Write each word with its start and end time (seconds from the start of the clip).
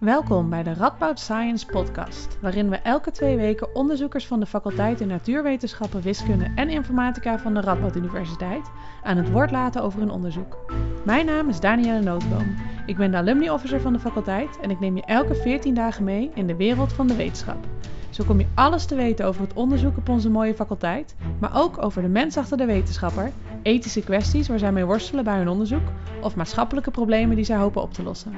Welkom 0.00 0.50
bij 0.50 0.62
de 0.62 0.74
Radboud 0.74 1.18
Science 1.18 1.66
Podcast, 1.66 2.38
waarin 2.40 2.70
we 2.70 2.76
elke 2.76 3.10
twee 3.10 3.36
weken 3.36 3.74
onderzoekers 3.74 4.26
van 4.26 4.40
de 4.40 4.46
faculteiten 4.46 5.08
Natuurwetenschappen, 5.08 6.00
Wiskunde 6.02 6.52
en 6.54 6.68
Informatica 6.68 7.38
van 7.38 7.54
de 7.54 7.60
Radboud 7.60 7.96
Universiteit 7.96 8.70
aan 9.02 9.16
het 9.16 9.30
woord 9.30 9.50
laten 9.50 9.82
over 9.82 10.00
hun 10.00 10.10
onderzoek. 10.10 10.58
Mijn 11.04 11.26
naam 11.26 11.48
is 11.48 11.60
Danielle 11.60 12.02
Nootboom. 12.02 12.56
Ik 12.86 12.96
ben 12.96 13.10
de 13.10 13.16
alumni 13.16 13.50
officer 13.50 13.80
van 13.80 13.92
de 13.92 13.98
faculteit 13.98 14.60
en 14.60 14.70
ik 14.70 14.80
neem 14.80 14.96
je 14.96 15.04
elke 15.04 15.34
14 15.34 15.74
dagen 15.74 16.04
mee 16.04 16.30
in 16.34 16.46
de 16.46 16.56
wereld 16.56 16.92
van 16.92 17.06
de 17.06 17.16
wetenschap. 17.16 17.66
Zo 18.10 18.24
kom 18.24 18.38
je 18.38 18.46
alles 18.54 18.86
te 18.86 18.94
weten 18.94 19.26
over 19.26 19.42
het 19.42 19.52
onderzoek 19.52 19.96
op 19.96 20.08
onze 20.08 20.30
mooie 20.30 20.54
faculteit, 20.54 21.14
maar 21.40 21.56
ook 21.56 21.82
over 21.82 22.02
de 22.02 22.08
mens 22.08 22.36
achter 22.36 22.56
de 22.56 22.66
wetenschapper, 22.66 23.32
ethische 23.62 24.02
kwesties 24.02 24.48
waar 24.48 24.58
zij 24.58 24.72
mee 24.72 24.84
worstelen 24.84 25.24
bij 25.24 25.36
hun 25.36 25.48
onderzoek 25.48 25.88
of 26.20 26.36
maatschappelijke 26.36 26.90
problemen 26.90 27.36
die 27.36 27.44
zij 27.44 27.56
hopen 27.56 27.82
op 27.82 27.92
te 27.92 28.02
lossen. 28.02 28.32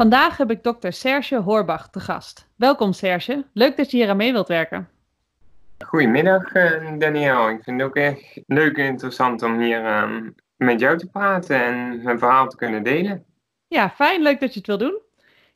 Vandaag 0.00 0.36
heb 0.36 0.50
ik 0.50 0.62
dokter 0.62 0.92
Serge 0.92 1.36
Hoorbach 1.36 1.90
te 1.90 2.00
gast. 2.00 2.48
Welkom 2.56 2.92
Serge, 2.92 3.44
leuk 3.52 3.76
dat 3.76 3.90
je 3.90 3.96
hier 3.96 4.08
aan 4.08 4.16
mee 4.16 4.32
wilt 4.32 4.48
werken. 4.48 4.88
Goedemiddag 5.84 6.54
uh, 6.54 6.98
Daniel, 6.98 7.48
ik 7.48 7.62
vind 7.62 7.80
het 7.80 7.88
ook 7.88 7.96
echt 7.96 8.40
leuk 8.46 8.76
en 8.76 8.84
interessant 8.84 9.42
om 9.42 9.60
hier 9.60 9.84
uh, 9.84 10.10
met 10.56 10.80
jou 10.80 10.98
te 10.98 11.06
praten 11.06 11.64
en 11.64 12.02
mijn 12.02 12.18
verhaal 12.18 12.48
te 12.48 12.56
kunnen 12.56 12.82
delen. 12.82 13.24
Ja, 13.68 13.90
fijn, 13.90 14.22
leuk 14.22 14.40
dat 14.40 14.52
je 14.52 14.58
het 14.58 14.68
wil 14.68 14.78
doen. 14.78 15.00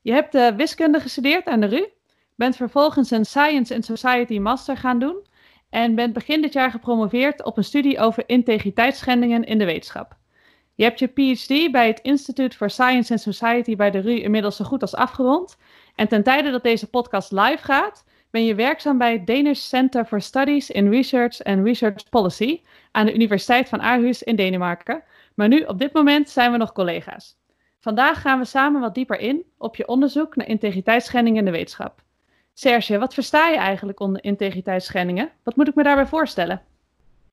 Je 0.01 0.13
hebt 0.13 0.35
uh, 0.35 0.49
wiskunde 0.49 1.01
gestudeerd 1.01 1.47
aan 1.47 1.61
de 1.61 1.67
RU, 1.67 1.89
bent 2.35 2.57
vervolgens 2.57 3.11
een 3.11 3.25
Science 3.25 3.75
and 3.75 3.85
Society 3.85 4.39
Master 4.39 4.77
gaan 4.77 4.99
doen 4.99 5.27
en 5.71 5.95
bent 5.95 6.13
begin 6.13 6.43
dit 6.43 6.53
jaar 6.53 6.71
gepromoveerd 6.71 7.45
op 7.45 7.57
een 7.57 7.65
studie 7.65 7.99
over 7.99 8.23
integriteitsschendingen 8.27 9.45
in 9.45 9.59
de 9.59 9.65
wetenschap. 9.65 10.17
Je 10.75 10.85
hebt 10.85 10.99
je 10.99 11.07
PhD 11.07 11.73
bij 11.73 11.87
het 11.87 12.01
Institute 12.01 12.57
for 12.57 12.71
Science 12.71 13.13
and 13.13 13.21
Society 13.21 13.77
bij 13.77 13.91
de 13.91 13.99
RU 13.99 14.21
inmiddels 14.21 14.57
zo 14.57 14.65
goed 14.65 14.83
als 14.83 14.95
afgerond. 14.95 15.57
En 15.95 16.09
ten 16.09 16.23
tijde 16.23 16.51
dat 16.51 16.63
deze 16.63 16.91
podcast 16.91 17.33
live 17.33 17.65
gaat, 17.65 18.05
ben 18.31 18.45
je 18.45 18.55
werkzaam 18.55 18.99
bij 18.99 19.13
het 19.13 19.27
Danish 19.27 19.61
Center 19.61 20.05
for 20.05 20.21
Studies 20.21 20.71
in 20.71 20.91
Research 20.91 21.43
and 21.43 21.65
Research 21.65 22.09
Policy 22.09 22.61
aan 22.91 23.07
de 23.07 23.15
Universiteit 23.15 23.69
van 23.69 23.83
Aarhus 23.83 24.23
in 24.23 24.37
Denemarken. 24.37 25.03
Maar 25.35 25.49
nu, 25.49 25.61
op 25.61 25.79
dit 25.79 25.93
moment, 25.93 26.31
zijn 26.31 26.53
we 26.53 26.57
nog 26.57 26.73
collega's. 26.73 27.37
Vandaag 27.81 28.21
gaan 28.21 28.39
we 28.39 28.45
samen 28.45 28.81
wat 28.81 28.95
dieper 28.95 29.19
in 29.19 29.45
op 29.59 29.77
je 29.77 29.89
onderzoek 29.89 30.37
naar 30.37 30.49
integriteitsschendingen 30.49 31.39
in 31.39 31.45
de 31.45 31.51
wetenschap. 31.51 32.03
Serge, 32.55 32.99
wat 32.99 33.15
versta 33.15 33.49
je 33.49 33.57
eigenlijk 33.57 34.01
onder 34.01 34.25
integriteitsschendingen? 34.25 35.31
Wat 35.43 35.57
moet 35.57 35.69
ik 35.69 35.75
me 35.75 35.83
daarbij 35.83 36.07
voorstellen? 36.07 36.63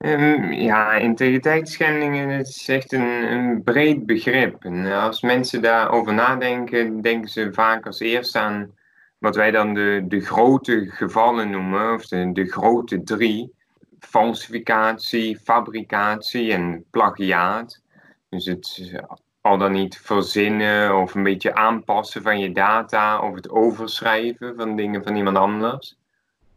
Um, 0.06 0.52
ja, 0.52 0.94
integriteitsschendingen 0.94 2.30
is 2.30 2.68
echt 2.68 2.94
een, 2.94 3.32
een, 3.32 3.64
breed 3.64 4.06
begrip. 4.06 4.64
En 4.64 4.92
als 4.92 5.22
mensen 5.22 5.62
daarover 5.62 6.14
nadenken, 6.14 7.02
denken 7.02 7.30
ze 7.30 7.54
vaak 7.54 7.86
als 7.86 8.00
eerste 8.00 8.40
aan 8.40 8.72
wat 9.18 9.36
wij 9.36 9.52
dan 9.52 9.74
de, 9.74 10.04
de 10.08 10.20
grote 10.22 10.86
gevallen 10.90 11.50
noemen, 11.50 11.94
of 11.94 12.08
de, 12.08 12.32
de 12.32 12.46
grote 12.46 13.04
drie. 13.04 13.54
Falsificatie, 14.00 15.38
fabricatie 15.38 16.52
en 16.52 16.86
plagiaat. 16.90 17.82
Dus 18.30 18.46
het 18.46 18.94
al 19.42 19.58
dan 19.58 19.72
niet 19.72 19.98
verzinnen 19.98 20.98
of 20.98 21.16
een 21.16 21.24
beetje 21.24 21.56
aanpassen 21.56 22.22
van 22.22 22.40
je 22.40 22.52
data 22.52 23.20
of 23.20 23.36
het 23.36 23.50
overschrijven 23.50 24.56
van 24.56 24.76
dingen 24.76 25.04
van 25.04 25.16
iemand 25.16 25.38
anders. 25.38 25.98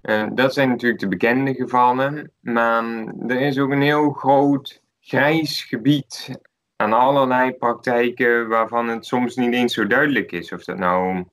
Uh, 0.05 0.27
dat 0.33 0.55
zijn 0.55 0.69
natuurlijk 0.69 1.01
de 1.01 1.09
bekende 1.09 1.55
gevallen, 1.55 2.33
maar 2.41 2.85
er 3.27 3.41
is 3.41 3.59
ook 3.59 3.71
een 3.71 3.83
heel 3.83 4.11
groot 4.11 4.83
grijs 5.01 5.63
gebied 5.63 6.41
aan 6.77 6.93
allerlei 6.93 7.53
praktijken 7.53 8.49
waarvan 8.49 8.89
het 8.89 9.07
soms 9.07 9.37
niet 9.37 9.53
eens 9.53 9.75
zo 9.75 9.87
duidelijk 9.87 10.33
is 10.33 10.53
of 10.53 10.65
dat 10.65 10.79
nou 10.79 11.25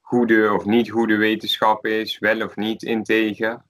goede 0.00 0.52
of 0.52 0.64
niet 0.64 0.90
goede 0.90 1.16
wetenschap 1.16 1.86
is, 1.86 2.18
wel 2.18 2.42
of 2.42 2.56
niet 2.56 2.82
integer. 2.82 3.62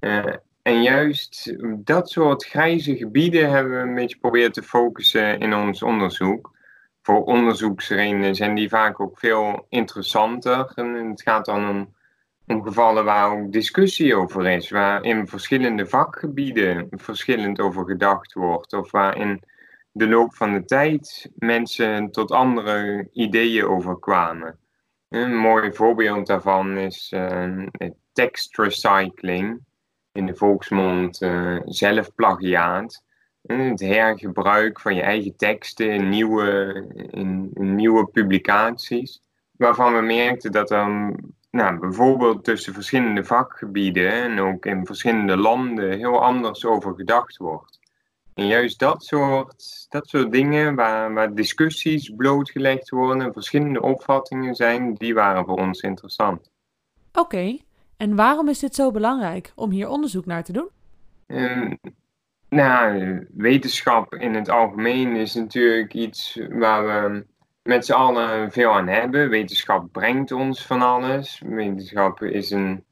Uh, 0.00 0.24
en 0.62 0.82
juist 0.82 1.54
dat 1.68 2.10
soort 2.10 2.44
grijze 2.44 2.96
gebieden 2.96 3.50
hebben 3.50 3.72
we 3.72 3.78
een 3.78 3.94
beetje 3.94 4.18
proberen 4.18 4.52
te 4.52 4.62
focussen 4.62 5.40
in 5.40 5.54
ons 5.54 5.82
onderzoek. 5.82 6.56
Voor 7.02 7.24
onderzoeksredenen 7.24 8.34
zijn 8.34 8.54
die 8.54 8.68
vaak 8.68 9.00
ook 9.00 9.18
veel 9.18 9.66
interessanter. 9.68 10.72
En 10.74 10.94
het 10.94 11.22
gaat 11.22 11.44
dan 11.44 11.68
om 11.68 11.96
gevallen 12.48 13.04
waar 13.04 13.30
ook 13.30 13.52
discussie 13.52 14.14
over 14.14 14.46
is, 14.46 14.70
waar 14.70 15.02
in 15.02 15.26
verschillende 15.26 15.86
vakgebieden 15.86 16.86
verschillend 16.90 17.60
over 17.60 17.84
gedacht 17.84 18.32
wordt, 18.32 18.72
of 18.72 18.90
waar 18.90 19.16
in 19.16 19.42
de 19.92 20.08
loop 20.08 20.34
van 20.34 20.52
de 20.52 20.64
tijd 20.64 21.30
mensen 21.34 22.10
tot 22.10 22.30
andere 22.30 23.08
ideeën 23.12 23.66
overkwamen. 23.66 24.58
Een 25.08 25.36
mooi 25.36 25.72
voorbeeld 25.72 26.26
daarvan 26.26 26.76
is 26.76 27.12
uh, 27.14 27.66
tekstrecycling, 28.12 29.60
in 30.12 30.26
de 30.26 30.34
volksmond 30.34 31.22
uh, 31.22 31.60
zelfplagiaat. 31.64 33.04
Het 33.42 33.80
hergebruik 33.80 34.80
van 34.80 34.94
je 34.94 35.02
eigen 35.02 35.36
teksten 35.36 35.90
in 35.90 36.08
nieuwe, 36.08 36.84
in, 37.10 37.50
in 37.54 37.74
nieuwe 37.74 38.06
publicaties. 38.06 39.20
Waarvan 39.56 39.94
we 39.94 40.00
merkten 40.00 40.52
dat 40.52 40.70
er 40.70 41.14
nou, 41.50 41.78
bijvoorbeeld 41.78 42.44
tussen 42.44 42.74
verschillende 42.74 43.24
vakgebieden 43.24 44.12
en 44.12 44.40
ook 44.40 44.66
in 44.66 44.86
verschillende 44.86 45.36
landen 45.36 45.98
heel 45.98 46.22
anders 46.22 46.64
over 46.64 46.94
gedacht 46.94 47.36
wordt. 47.36 47.78
En 48.34 48.46
juist 48.46 48.78
dat 48.78 49.04
soort, 49.04 49.86
dat 49.88 50.08
soort 50.08 50.32
dingen 50.32 50.74
waar, 50.74 51.12
waar 51.14 51.34
discussies 51.34 52.12
blootgelegd 52.16 52.90
worden, 52.90 53.32
verschillende 53.32 53.82
opvattingen 53.82 54.54
zijn, 54.54 54.94
die 54.94 55.14
waren 55.14 55.44
voor 55.44 55.58
ons 55.58 55.80
interessant. 55.80 56.50
Oké, 57.12 57.56
en 57.96 58.16
waarom 58.16 58.48
is 58.48 58.58
dit 58.58 58.74
zo 58.74 58.90
belangrijk 58.90 59.52
om 59.54 59.70
hier 59.70 59.88
onderzoek 59.88 60.26
naar 60.26 60.44
te 60.44 60.52
doen? 60.52 60.68
Um, 61.26 61.78
nou, 62.48 63.26
wetenschap 63.34 64.14
in 64.14 64.34
het 64.34 64.48
algemeen 64.48 65.16
is 65.16 65.34
natuurlijk 65.34 65.94
iets 65.94 66.40
waar 66.50 66.86
we 66.86 67.26
met 67.68 67.86
z'n 67.86 67.92
allen 67.92 68.52
veel 68.52 68.72
aan 68.72 68.88
hebben. 68.88 69.28
Wetenschap 69.28 69.92
brengt 69.92 70.32
ons 70.32 70.66
van 70.66 70.82
alles. 70.82 71.42
Wetenschap 71.46 72.22
is 72.22 72.50
een. 72.50 72.84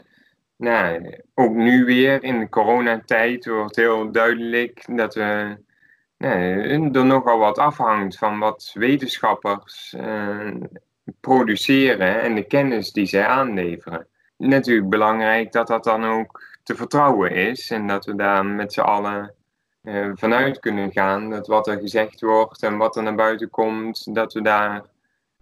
Nou, 0.57 1.15
ook 1.35 1.55
nu 1.55 1.85
weer 1.85 2.23
in 2.23 2.39
de 2.39 2.49
coronatijd 2.49 3.47
wordt 3.47 3.77
heel 3.77 4.11
duidelijk 4.13 4.85
dat 4.97 5.15
we 5.15 5.57
nou, 6.17 6.93
er 6.93 7.05
nogal 7.05 7.39
wat 7.39 7.59
afhangt 7.59 8.19
van 8.19 8.39
wat 8.39 8.71
wetenschappers 8.75 9.95
uh, 9.99 10.55
produceren 11.21 12.21
en 12.21 12.35
de 12.35 12.47
kennis 12.47 12.93
die 12.93 13.07
zij 13.07 13.27
aanleveren. 13.27 14.07
Natuurlijk 14.37 14.89
belangrijk 14.89 15.53
dat 15.53 15.67
dat 15.67 15.85
dan 15.85 16.05
ook 16.05 16.59
te 16.63 16.75
vertrouwen 16.75 17.31
is 17.31 17.71
en 17.71 17.87
dat 17.87 18.05
we 18.05 18.15
daar 18.15 18.47
met 18.47 18.73
z'n 18.73 18.81
allen 18.81 19.35
uh, 19.87 20.11
vanuit 20.15 20.59
kunnen 20.59 20.93
gaan 20.93 21.31
dat 21.31 21.47
wat 21.47 21.67
er 21.67 21.79
gezegd 21.79 22.21
wordt 22.21 22.63
en 22.63 22.77
wat 22.77 22.97
er 22.97 23.03
naar 23.03 23.15
buiten 23.15 23.51
komt, 23.51 24.15
dat 24.15 24.33
we 24.33 24.43
daar 24.43 24.83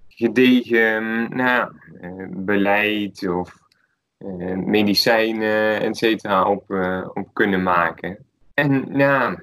gedegen 0.08 1.28
nou, 1.36 1.72
uh, 2.02 2.26
beleid 2.28 3.28
of 3.28 3.58
uh, 4.18 4.56
medicijnen, 4.56 5.80
et 5.80 5.96
cetera, 5.96 6.44
op, 6.44 6.70
op 7.14 7.28
kunnen 7.32 7.62
maken. 7.62 8.18
En 8.54 8.88
ja, 8.92 9.42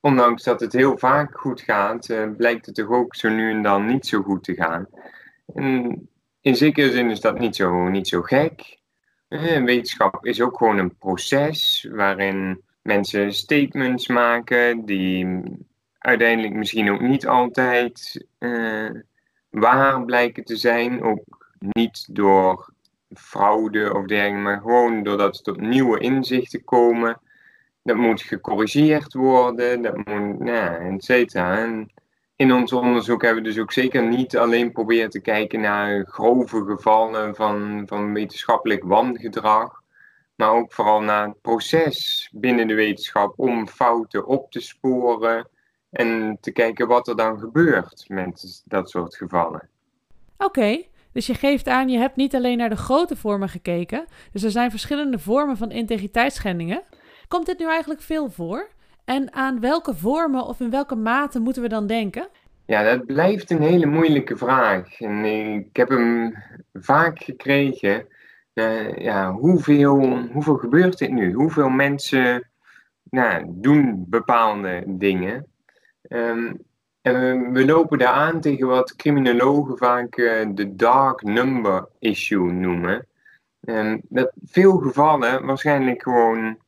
ondanks 0.00 0.42
dat 0.42 0.60
het 0.60 0.72
heel 0.72 0.98
vaak 0.98 1.38
goed 1.38 1.60
gaat, 1.60 2.14
blijkt 2.36 2.66
het 2.66 2.74
toch 2.74 2.90
ook 2.90 3.14
zo 3.14 3.28
nu 3.28 3.50
en 3.50 3.62
dan 3.62 3.86
niet 3.86 4.06
zo 4.06 4.22
goed 4.22 4.44
te 4.44 4.54
gaan. 4.54 4.86
En 5.54 6.08
in 6.40 6.56
zekere 6.56 6.90
zin 6.90 7.10
is 7.10 7.20
dat 7.20 7.38
niet 7.38 7.56
zo, 7.56 7.88
niet 7.88 8.08
zo 8.08 8.22
gek. 8.22 8.78
wetenschap 9.28 10.26
is 10.26 10.40
ook 10.40 10.56
gewoon 10.56 10.78
een 10.78 10.96
proces 10.96 11.88
waarin 11.90 12.62
mensen 12.88 13.32
statements 13.32 14.06
maken 14.06 14.84
die 14.84 15.42
uiteindelijk 15.98 16.54
misschien 16.54 16.90
ook 16.90 17.00
niet 17.00 17.26
altijd 17.26 18.26
uh, 18.38 18.90
waar 19.50 20.04
blijken 20.04 20.44
te 20.44 20.56
zijn. 20.56 21.02
Ook 21.02 21.24
niet 21.58 22.14
door 22.14 22.72
fraude 23.14 23.94
of 23.94 24.06
dergelijke, 24.06 24.42
maar 24.42 24.60
gewoon 24.60 25.02
doordat 25.02 25.36
ze 25.36 25.42
tot 25.42 25.60
nieuwe 25.60 25.98
inzichten 25.98 26.64
komen. 26.64 27.20
Dat 27.82 27.96
moet 27.96 28.22
gecorrigeerd 28.22 29.14
worden, 29.14 29.82
dat 29.82 29.96
moet, 29.96 30.38
nou, 30.38 30.94
et 30.94 31.04
cetera. 31.04 31.58
En 31.58 31.90
in 32.36 32.52
ons 32.52 32.72
onderzoek 32.72 33.22
hebben 33.22 33.42
we 33.42 33.48
dus 33.48 33.58
ook 33.58 33.72
zeker 33.72 34.06
niet 34.06 34.36
alleen 34.36 34.72
proberen 34.72 35.10
te 35.10 35.20
kijken 35.20 35.60
naar 35.60 36.04
grove 36.06 36.64
gevallen 36.64 37.34
van, 37.34 37.82
van 37.86 38.12
wetenschappelijk 38.12 38.84
wangedrag 38.84 39.77
maar 40.38 40.52
ook 40.52 40.72
vooral 40.72 41.00
naar 41.00 41.26
het 41.26 41.40
proces 41.40 42.28
binnen 42.32 42.66
de 42.66 42.74
wetenschap 42.74 43.32
om 43.36 43.68
fouten 43.68 44.26
op 44.26 44.50
te 44.50 44.60
sporen 44.60 45.48
en 45.90 46.38
te 46.40 46.52
kijken 46.52 46.88
wat 46.88 47.08
er 47.08 47.16
dan 47.16 47.38
gebeurt 47.38 48.04
met 48.08 48.62
dat 48.64 48.90
soort 48.90 49.16
gevallen. 49.16 49.68
Oké, 50.36 50.82
dus 51.12 51.26
je 51.26 51.34
geeft 51.34 51.68
aan, 51.68 51.88
je 51.88 51.98
hebt 51.98 52.16
niet 52.16 52.34
alleen 52.34 52.58
naar 52.58 52.68
de 52.68 52.76
grote 52.76 53.16
vormen 53.16 53.48
gekeken, 53.48 54.06
dus 54.32 54.42
er 54.42 54.50
zijn 54.50 54.70
verschillende 54.70 55.18
vormen 55.18 55.56
van 55.56 55.70
integriteitsschendingen. 55.70 56.82
Komt 57.28 57.46
dit 57.46 57.58
nu 57.58 57.66
eigenlijk 57.66 58.00
veel 58.00 58.30
voor? 58.30 58.68
En 59.04 59.32
aan 59.32 59.60
welke 59.60 59.94
vormen 59.94 60.44
of 60.44 60.60
in 60.60 60.70
welke 60.70 60.96
mate 60.96 61.40
moeten 61.40 61.62
we 61.62 61.68
dan 61.68 61.86
denken? 61.86 62.28
Ja, 62.66 62.82
dat 62.82 63.06
blijft 63.06 63.50
een 63.50 63.62
hele 63.62 63.86
moeilijke 63.86 64.36
vraag. 64.36 65.00
En 65.00 65.24
ik 65.24 65.76
heb 65.76 65.88
hem 65.88 66.34
vaak 66.72 67.22
gekregen. 67.22 68.06
Uh, 68.58 68.96
ja, 68.96 69.32
hoeveel, 69.32 70.18
hoeveel 70.32 70.56
gebeurt 70.56 70.98
dit 70.98 71.10
nu? 71.10 71.32
Hoeveel 71.32 71.68
mensen 71.68 72.50
nou, 73.10 73.44
doen 73.48 74.04
bepaalde 74.08 74.84
dingen? 74.86 75.46
Um, 76.08 76.58
en 77.00 77.52
we, 77.52 77.64
lopen 77.64 77.98
daar 77.98 78.12
aan 78.12 78.40
tegen 78.40 78.66
wat 78.66 78.96
criminologen 78.96 79.76
vaak 79.76 80.16
uh, 80.16 80.46
de 80.48 80.76
dark 80.76 81.22
number 81.22 81.88
issue 81.98 82.52
noemen. 82.52 83.06
Um, 83.60 84.00
dat 84.08 84.32
veel 84.46 84.76
gevallen 84.76 85.46
waarschijnlijk 85.46 86.02
gewoon 86.02 86.58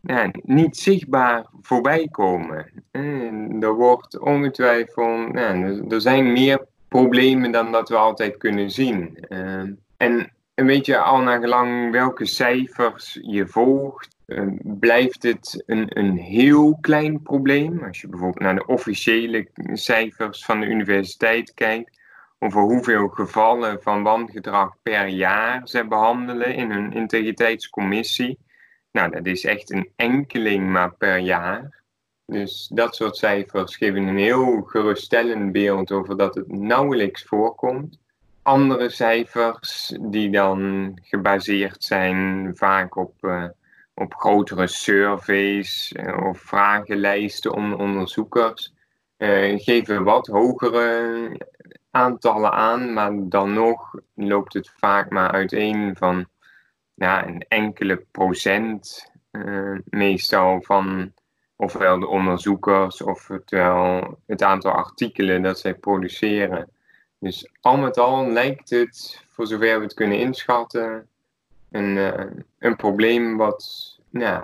ja, 0.00 0.30
niet 0.42 0.76
zichtbaar 0.76 1.46
voorbij 1.62 2.08
komen. 2.10 2.84
En 2.90 3.56
er 3.60 3.74
wordt 3.74 4.18
ongetwijfeld, 4.18 5.32
ja, 5.32 5.54
er 5.88 6.00
zijn 6.00 6.32
meer 6.32 6.66
problemen 6.88 7.52
dan 7.52 7.72
dat 7.72 7.88
we 7.88 7.96
altijd 7.96 8.36
kunnen 8.36 8.70
zien. 8.70 9.18
Uh, 9.28 9.62
en 9.96 10.32
weet 10.54 10.86
je 10.86 10.98
al 10.98 11.20
naar 11.20 11.40
gelang 11.40 11.90
welke 11.90 12.26
cijfers 12.26 13.18
je 13.22 13.46
volgt, 13.46 14.16
uh, 14.26 14.46
blijft 14.62 15.22
het 15.22 15.62
een, 15.66 15.98
een 15.98 16.16
heel 16.16 16.78
klein 16.80 17.22
probleem. 17.22 17.84
Als 17.84 18.00
je 18.00 18.08
bijvoorbeeld 18.08 18.42
naar 18.42 18.54
de 18.54 18.66
officiële 18.66 19.48
cijfers 19.72 20.44
van 20.44 20.60
de 20.60 20.66
universiteit 20.66 21.54
kijkt, 21.54 22.02
over 22.38 22.60
hoeveel 22.60 23.08
gevallen 23.08 23.82
van 23.82 24.02
wangedrag 24.02 24.76
per 24.82 25.06
jaar 25.06 25.68
ze 25.68 25.86
behandelen 25.86 26.54
in 26.54 26.70
hun 26.70 26.92
integriteitscommissie. 26.92 28.38
Nou, 28.92 29.10
dat 29.10 29.26
is 29.26 29.44
echt 29.44 29.72
een 29.72 29.88
enkeling 29.96 30.70
maar 30.70 30.94
per 30.94 31.18
jaar. 31.18 31.82
Dus 32.26 32.70
dat 32.74 32.94
soort 32.94 33.16
cijfers 33.16 33.76
geven 33.76 34.06
een 34.06 34.18
heel 34.18 34.62
geruststellend 34.62 35.52
beeld 35.52 35.92
over 35.92 36.16
dat 36.16 36.34
het 36.34 36.52
nauwelijks 36.52 37.22
voorkomt. 37.22 37.98
Andere 38.44 38.88
cijfers 38.88 39.96
die 40.00 40.30
dan 40.30 40.92
gebaseerd 41.02 41.84
zijn 41.84 42.50
vaak 42.56 42.96
op, 42.96 43.14
uh, 43.20 43.44
op 43.94 44.14
grotere 44.14 44.66
surveys 44.66 45.92
uh, 45.92 46.26
of 46.26 46.38
vragenlijsten 46.38 47.52
onder 47.52 47.78
onderzoekers, 47.78 48.74
uh, 49.18 49.58
geven 49.60 50.04
wat 50.04 50.26
hogere 50.26 51.40
aantallen 51.90 52.52
aan, 52.52 52.92
maar 52.92 53.12
dan 53.14 53.52
nog 53.52 53.94
loopt 54.14 54.52
het 54.52 54.72
vaak 54.76 55.10
maar 55.10 55.30
uiteen 55.30 55.96
van 55.96 56.26
ja, 56.94 57.26
een 57.26 57.44
enkele 57.48 58.04
procent 58.10 59.12
meestal 59.84 60.62
van 60.62 61.12
ofwel 61.56 61.98
de 61.98 62.06
onderzoekers 62.06 63.02
ofwel 63.02 64.18
het 64.26 64.42
aantal 64.42 64.72
artikelen 64.72 65.42
dat 65.42 65.58
zij 65.58 65.74
produceren. 65.74 66.73
Dus 67.24 67.48
al 67.60 67.76
met 67.76 67.98
al 67.98 68.26
lijkt 68.28 68.70
het, 68.70 69.24
voor 69.28 69.46
zover 69.46 69.78
we 69.78 69.84
het 69.84 69.94
kunnen 69.94 70.18
inschatten, 70.18 71.08
een, 71.70 71.96
uh, 71.96 72.24
een 72.58 72.76
probleem 72.76 73.36
wat 73.36 73.92
nou, 74.10 74.42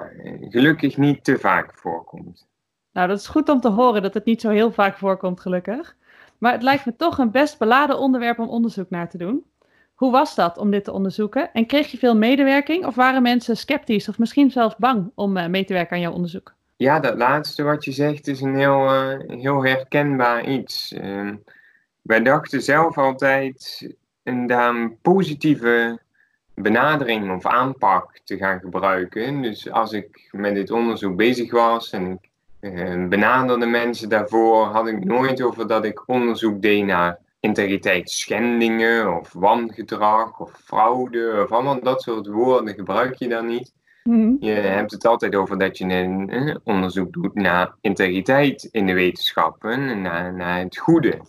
gelukkig 0.50 0.96
niet 0.96 1.24
te 1.24 1.38
vaak 1.38 1.74
voorkomt. 1.74 2.46
Nou, 2.92 3.08
dat 3.08 3.18
is 3.18 3.26
goed 3.26 3.48
om 3.48 3.60
te 3.60 3.68
horen 3.68 4.02
dat 4.02 4.14
het 4.14 4.24
niet 4.24 4.40
zo 4.40 4.48
heel 4.48 4.72
vaak 4.72 4.96
voorkomt, 4.96 5.40
gelukkig. 5.40 5.96
Maar 6.38 6.52
het 6.52 6.62
lijkt 6.62 6.86
me 6.86 6.96
toch 6.96 7.18
een 7.18 7.30
best 7.30 7.58
beladen 7.58 7.98
onderwerp 7.98 8.38
om 8.38 8.48
onderzoek 8.48 8.90
naar 8.90 9.08
te 9.08 9.18
doen. 9.18 9.44
Hoe 9.94 10.10
was 10.10 10.34
dat 10.34 10.58
om 10.58 10.70
dit 10.70 10.84
te 10.84 10.92
onderzoeken? 10.92 11.52
En 11.52 11.66
kreeg 11.66 11.90
je 11.90 11.98
veel 11.98 12.16
medewerking 12.16 12.86
of 12.86 12.94
waren 12.94 13.22
mensen 13.22 13.56
sceptisch 13.56 14.08
of 14.08 14.18
misschien 14.18 14.50
zelfs 14.50 14.76
bang 14.76 15.10
om 15.14 15.36
uh, 15.36 15.46
mee 15.46 15.64
te 15.64 15.72
werken 15.72 15.96
aan 15.96 16.02
jouw 16.02 16.12
onderzoek? 16.12 16.54
Ja, 16.76 17.00
dat 17.00 17.16
laatste 17.16 17.62
wat 17.62 17.84
je 17.84 17.92
zegt 17.92 18.26
is 18.26 18.40
een 18.40 18.56
heel, 18.56 18.84
uh, 18.84 19.40
heel 19.40 19.64
herkenbaar 19.64 20.48
iets. 20.48 20.92
Uh, 20.92 21.30
wij 22.02 22.22
dachten 22.22 22.62
zelf 22.62 22.98
altijd 22.98 23.88
een 24.22 24.96
positieve 25.02 25.98
benadering 26.54 27.34
of 27.34 27.46
aanpak 27.46 28.18
te 28.24 28.36
gaan 28.36 28.60
gebruiken. 28.60 29.42
Dus 29.42 29.70
als 29.70 29.92
ik 29.92 30.28
met 30.32 30.54
dit 30.54 30.70
onderzoek 30.70 31.16
bezig 31.16 31.50
was 31.50 31.90
en 31.90 32.10
ik 32.10 32.28
uh, 32.60 33.08
benaderde 33.08 33.66
mensen 33.66 34.08
daarvoor, 34.08 34.64
had 34.64 34.86
ik 34.86 35.04
nooit 35.04 35.42
over 35.42 35.66
dat 35.66 35.84
ik 35.84 36.08
onderzoek 36.08 36.62
deed 36.62 36.84
naar 36.84 37.18
integriteitsschendingen 37.40 39.18
of 39.18 39.32
wangedrag 39.32 40.40
of 40.40 40.52
fraude 40.64 41.40
of 41.44 41.52
allemaal 41.52 41.82
dat 41.82 42.02
soort 42.02 42.26
woorden 42.26 42.74
gebruik 42.74 43.14
je 43.14 43.28
dan 43.28 43.46
niet. 43.46 43.72
Mhm. 44.04 44.32
Je 44.40 44.50
hebt 44.50 44.90
het 44.90 45.06
altijd 45.06 45.34
over 45.34 45.58
dat 45.58 45.78
je 45.78 45.84
een, 45.84 46.60
onderzoek 46.64 47.12
doet 47.12 47.34
naar 47.34 47.74
integriteit 47.80 48.68
in 48.72 48.86
de 48.86 48.92
wetenschappen, 48.92 50.02
naar, 50.02 50.34
naar 50.34 50.58
het 50.58 50.78
goede. 50.78 51.20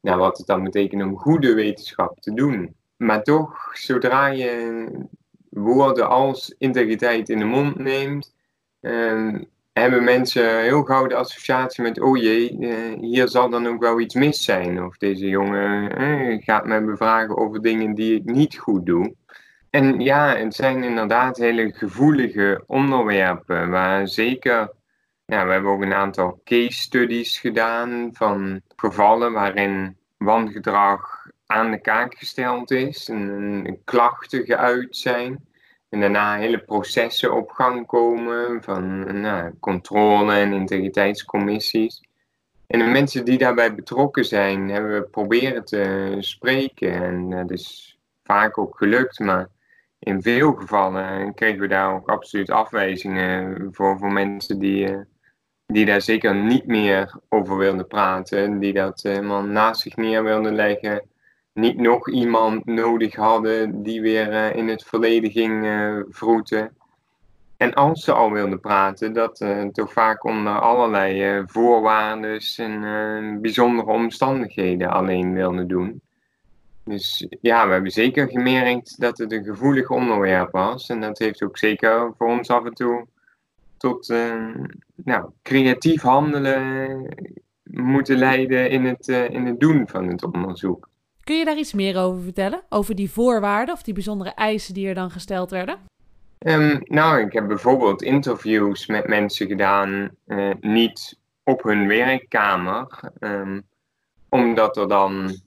Naar 0.00 0.18
wat 0.18 0.38
het 0.38 0.46
dan 0.46 0.64
betekent 0.64 1.02
om 1.02 1.18
goede 1.18 1.54
wetenschap 1.54 2.20
te 2.20 2.34
doen. 2.34 2.74
Maar 2.96 3.22
toch, 3.22 3.70
zodra 3.72 4.26
je 4.26 4.86
woorden 5.50 6.08
als 6.08 6.54
integriteit 6.58 7.28
in 7.28 7.38
de 7.38 7.44
mond 7.44 7.78
neemt, 7.78 8.34
ehm, 8.80 9.42
hebben 9.72 10.04
mensen 10.04 10.60
heel 10.60 10.82
gauw 10.82 11.06
de 11.06 11.14
associatie 11.14 11.82
met, 11.82 12.00
oh 12.00 12.16
jee, 12.16 12.58
eh, 12.60 13.00
hier 13.00 13.28
zal 13.28 13.50
dan 13.50 13.66
ook 13.66 13.80
wel 13.80 14.00
iets 14.00 14.14
mis 14.14 14.44
zijn. 14.44 14.84
Of 14.84 14.96
deze 14.96 15.28
jongen 15.28 15.96
eh, 15.96 16.42
gaat 16.42 16.66
me 16.66 16.84
bevragen 16.84 17.36
over 17.36 17.62
dingen 17.62 17.94
die 17.94 18.14
ik 18.14 18.24
niet 18.24 18.56
goed 18.56 18.86
doe. 18.86 19.14
En 19.70 20.00
ja, 20.00 20.36
het 20.36 20.54
zijn 20.54 20.82
inderdaad 20.84 21.36
hele 21.36 21.72
gevoelige 21.72 22.62
onderwerpen 22.66 23.70
waar 23.70 24.08
zeker, 24.08 24.70
ja, 25.28 25.46
we 25.46 25.52
hebben 25.52 25.70
ook 25.70 25.82
een 25.82 25.94
aantal 25.94 26.40
case 26.44 26.80
studies 26.80 27.38
gedaan 27.38 28.10
van 28.12 28.60
gevallen 28.76 29.32
waarin 29.32 29.96
wangedrag 30.16 31.26
aan 31.46 31.70
de 31.70 31.80
kaak 31.80 32.14
gesteld 32.14 32.70
is 32.70 33.08
en, 33.08 33.62
en 33.66 33.84
klachten 33.84 34.44
geuit 34.44 34.96
zijn. 34.96 35.46
En 35.88 36.00
daarna 36.00 36.36
hele 36.36 36.58
processen 36.58 37.34
op 37.34 37.50
gang 37.50 37.86
komen 37.86 38.62
van 38.62 39.20
nou, 39.20 39.54
controle 39.60 40.34
en 40.34 40.52
integriteitscommissies. 40.52 42.04
En 42.66 42.78
de 42.78 42.84
mensen 42.84 43.24
die 43.24 43.38
daarbij 43.38 43.74
betrokken 43.74 44.24
zijn, 44.24 44.68
hebben 44.68 45.00
we 45.00 45.02
proberen 45.02 45.64
te 45.64 46.16
spreken. 46.18 46.92
En 46.92 47.30
dat 47.30 47.50
is 47.50 47.98
vaak 48.24 48.58
ook 48.58 48.78
gelukt, 48.78 49.18
maar 49.18 49.48
in 49.98 50.22
veel 50.22 50.52
gevallen 50.52 51.34
kregen 51.34 51.60
we 51.60 51.68
daar 51.68 51.94
ook 51.94 52.08
absoluut 52.08 52.50
afwijzingen 52.50 53.68
voor, 53.72 53.98
voor 53.98 54.12
mensen 54.12 54.58
die, 54.58 54.86
eh, 54.86 54.98
die 55.72 55.84
daar 55.84 56.00
zeker 56.00 56.34
niet 56.34 56.66
meer 56.66 57.20
over 57.28 57.56
wilden 57.56 57.86
praten. 57.86 58.58
Die 58.58 58.72
dat 58.72 59.02
helemaal 59.02 59.42
naast 59.42 59.80
zich 59.80 59.96
neer 59.96 60.24
wilden 60.24 60.54
leggen 60.54 61.02
niet 61.58 61.78
nog 61.78 62.10
iemand 62.10 62.64
nodig 62.64 63.14
hadden 63.14 63.82
die 63.82 64.00
weer 64.00 64.32
uh, 64.32 64.54
in 64.54 64.68
het 64.68 64.84
verleden 64.84 65.30
ging 65.30 65.64
uh, 65.64 66.02
vroeten. 66.08 66.76
En 67.56 67.74
als 67.74 68.04
ze 68.04 68.12
al 68.12 68.30
wilden 68.30 68.60
praten, 68.60 69.12
dat 69.12 69.40
uh, 69.40 69.64
toch 69.64 69.92
vaak 69.92 70.24
onder 70.24 70.60
allerlei 70.60 71.42
voorwaarden 71.46 72.40
en 72.56 73.40
bijzondere 73.40 73.90
omstandigheden 73.90 74.90
alleen 74.90 75.34
wilden 75.34 75.68
doen. 75.68 76.00
Dus 76.84 77.26
ja, 77.40 77.66
we 77.66 77.72
hebben 77.72 77.90
zeker 77.90 78.28
gemerkt 78.28 79.00
dat 79.00 79.18
het 79.18 79.32
een 79.32 79.44
gevoelig 79.44 79.90
onderwerp 79.90 80.50
was. 80.50 80.88
En 80.88 81.00
dat 81.00 81.18
heeft 81.18 81.42
ook 81.42 81.58
zeker 81.58 82.12
voor 82.18 82.28
ons 82.28 82.50
af 82.50 82.64
en 82.64 82.74
toe 82.74 83.06
tot 83.78 84.08
nou, 85.04 85.30
creatief 85.42 86.02
handelen 86.02 87.08
moeten 87.62 88.16
leiden 88.16 88.70
in 88.70 88.84
het, 88.84 89.08
in 89.08 89.46
het 89.46 89.60
doen 89.60 89.88
van 89.88 90.08
het 90.08 90.24
onderzoek. 90.24 90.88
Kun 91.24 91.36
je 91.36 91.44
daar 91.44 91.58
iets 91.58 91.72
meer 91.72 91.98
over 91.98 92.22
vertellen? 92.22 92.62
Over 92.68 92.94
die 92.94 93.10
voorwaarden 93.10 93.74
of 93.74 93.82
die 93.82 93.94
bijzondere 93.94 94.30
eisen 94.30 94.74
die 94.74 94.88
er 94.88 94.94
dan 94.94 95.10
gesteld 95.10 95.50
werden? 95.50 95.78
Um, 96.38 96.80
nou, 96.84 97.20
ik 97.20 97.32
heb 97.32 97.46
bijvoorbeeld 97.48 98.02
interviews 98.02 98.86
met 98.86 99.08
mensen 99.08 99.46
gedaan, 99.46 100.10
uh, 100.26 100.50
niet 100.60 101.18
op 101.44 101.62
hun 101.62 101.88
werkkamer, 101.88 102.86
um, 103.20 103.62
omdat 104.28 104.76
er 104.76 104.88
dan 104.88 105.40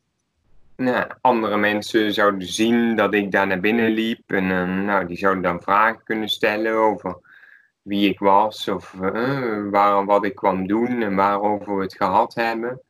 nou, 0.75 1.07
andere 1.21 1.57
mensen 1.57 2.13
zouden 2.13 2.47
zien 2.47 2.95
dat 2.95 3.13
ik 3.13 3.31
daar 3.31 3.47
naar 3.47 3.59
binnen 3.59 3.91
liep. 3.91 4.31
En 4.31 4.43
uh, 4.43 4.83
nou, 4.85 5.07
die 5.07 5.17
zouden 5.17 5.43
dan 5.43 5.61
vragen 5.61 6.03
kunnen 6.03 6.29
stellen 6.29 6.73
over 6.73 7.17
wie 7.81 8.09
ik 8.09 8.19
was 8.19 8.67
of 8.67 8.93
uh, 9.01 9.69
waar, 9.69 10.05
wat 10.05 10.25
ik 10.25 10.35
kwam 10.35 10.67
doen 10.67 11.01
en 11.01 11.15
waarover 11.15 11.75
we 11.75 11.81
het 11.81 11.95
gehad 11.95 12.33
hebben. 12.35 12.81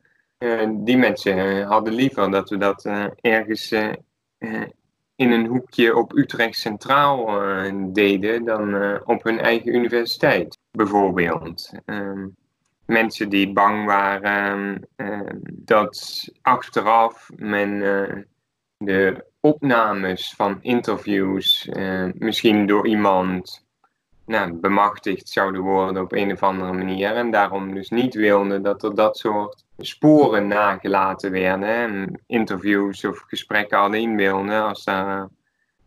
Eh, 0.42 0.68
die 0.74 0.96
mensen 0.96 1.38
eh, 1.38 1.68
hadden 1.68 1.92
liever 1.92 2.30
dat 2.30 2.50
we 2.50 2.56
dat 2.56 2.84
eh, 2.84 3.04
ergens 3.20 3.72
in 5.14 5.30
een 5.30 5.46
hoekje 5.46 5.96
op 5.96 6.16
Utrecht 6.16 6.58
Centraal 6.58 7.26
deden 7.92 8.44
dan 8.44 9.00
op 9.04 9.22
hun 9.22 9.38
eigen 9.38 9.74
universiteit, 9.74 10.58
bijvoorbeeld. 10.70 11.72
Ehm, 11.84 12.26
mensen 12.86 13.28
die 13.28 13.52
bang 13.52 13.86
waren 13.86 14.88
ehm, 14.96 15.38
dat 15.50 16.24
achteraf 16.40 17.30
men 17.36 17.78
de 18.76 19.24
opnames 19.40 20.34
van 20.36 20.58
interviews 20.62 21.68
misschien 22.14 22.66
door 22.66 22.86
iemand 22.86 23.61
nou, 24.32 24.52
bemachtigd 24.52 25.28
zouden 25.28 25.60
worden 25.60 26.02
op 26.02 26.12
een 26.12 26.32
of 26.32 26.42
andere 26.42 26.72
manier. 26.72 27.14
En 27.14 27.30
daarom 27.30 27.74
dus 27.74 27.90
niet 27.90 28.14
wilden 28.14 28.62
dat 28.62 28.82
er 28.82 28.94
dat 28.94 29.18
soort 29.18 29.64
sporen 29.78 30.46
nagelaten 30.46 31.30
werden. 31.30 32.20
Interviews 32.26 33.04
of 33.04 33.18
gesprekken 33.18 33.78
alleen 33.78 34.16
wilden 34.16 34.62
als 34.62 34.84
daar 34.84 35.28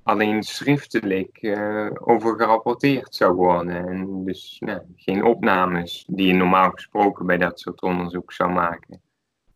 alleen 0.04 0.44
schriftelijk 0.44 1.38
uh, 1.42 1.90
over 1.94 2.36
gerapporteerd 2.36 3.16
zou 3.16 3.34
worden. 3.34 3.88
En 3.88 4.26
dus 4.26 4.58
nou, 4.60 4.82
geen 4.96 5.24
opnames 5.24 6.06
die 6.08 6.28
je 6.28 6.34
normaal 6.34 6.70
gesproken 6.70 7.26
bij 7.26 7.38
dat 7.38 7.60
soort 7.60 7.82
onderzoek 7.82 8.32
zou 8.32 8.52
maken. 8.52 9.02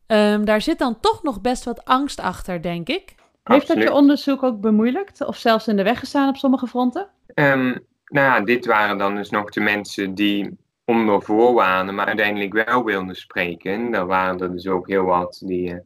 Um, 0.07 0.45
daar 0.45 0.61
zit 0.61 0.79
dan 0.79 0.99
toch 0.99 1.23
nog 1.23 1.41
best 1.41 1.63
wat 1.63 1.85
angst 1.85 2.19
achter, 2.19 2.61
denk 2.61 2.87
ik. 2.87 3.15
Heeft 3.43 3.67
dat 3.67 3.77
je 3.77 3.93
onderzoek 3.93 4.43
ook 4.43 4.61
bemoeilijkt 4.61 5.25
of 5.25 5.37
zelfs 5.37 5.67
in 5.67 5.75
de 5.75 5.83
weg 5.83 5.99
gestaan 5.99 6.29
op 6.29 6.35
sommige 6.35 6.67
fronten? 6.67 7.09
Um, 7.35 7.87
nou 8.09 8.25
ja, 8.25 8.41
dit 8.41 8.65
waren 8.65 8.97
dan 8.97 9.15
dus 9.15 9.29
nog 9.29 9.49
de 9.49 9.59
mensen 9.59 10.13
die 10.13 10.57
onder 10.85 11.21
voorwaarden, 11.21 11.95
maar 11.95 12.05
uiteindelijk 12.05 12.53
wel 12.53 12.83
wilden 12.83 13.15
spreken. 13.15 13.91
Daar 13.91 14.05
waren 14.05 14.39
er 14.39 14.51
dus 14.51 14.67
ook 14.67 14.87
heel 14.87 15.03
wat 15.03 15.41
die, 15.45 15.73
eh, 15.73 15.79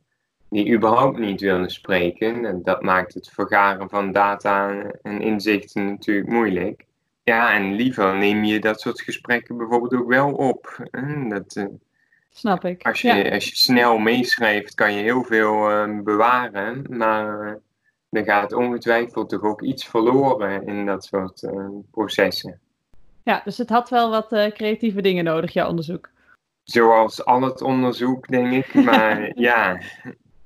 die 0.49 0.73
überhaupt 0.73 1.19
niet 1.19 1.41
wilden 1.41 1.69
spreken. 1.69 2.45
En 2.45 2.61
dat 2.63 2.81
maakt 2.81 3.13
het 3.13 3.29
vergaren 3.29 3.89
van 3.89 4.11
data 4.11 4.83
en 5.01 5.21
inzichten 5.21 5.85
natuurlijk 5.85 6.27
moeilijk. 6.27 6.85
Ja, 7.23 7.53
en 7.53 7.73
liever 7.75 8.15
neem 8.15 8.43
je 8.43 8.59
dat 8.59 8.81
soort 8.81 9.01
gesprekken 9.01 9.57
bijvoorbeeld 9.57 9.93
ook 9.93 10.07
wel 10.07 10.31
op. 10.31 10.89
Dat, 11.29 11.55
uh, 11.55 11.65
Snap 12.33 12.65
ik. 12.65 12.83
Als 12.83 13.01
je, 13.01 13.31
als 13.31 13.49
je 13.49 13.55
snel 13.55 13.97
meeschrijft, 13.97 14.75
kan 14.75 14.93
je 14.93 15.01
heel 15.01 15.23
veel 15.23 15.71
uh, 15.71 15.99
bewaren. 16.03 16.85
Maar 16.89 17.59
er 18.13 18.23
gaat 18.23 18.53
ongetwijfeld 18.53 19.29
toch 19.29 19.41
ook 19.41 19.61
iets 19.61 19.85
verloren 19.85 20.67
in 20.67 20.85
dat 20.85 21.05
soort 21.05 21.47
processen. 21.91 22.59
Ja, 23.23 23.41
dus 23.43 23.57
het 23.57 23.69
had 23.69 23.89
wel 23.89 24.09
wat 24.09 24.31
uh, 24.31 24.47
creatieve 24.47 25.01
dingen 25.01 25.23
nodig, 25.23 25.53
jouw 25.53 25.69
onderzoek. 25.69 26.09
Zoals 26.63 27.25
al 27.25 27.41
het 27.41 27.61
onderzoek, 27.61 28.27
denk 28.27 28.51
ik. 28.51 28.73
Maar 28.73 29.31
ja. 29.49 29.81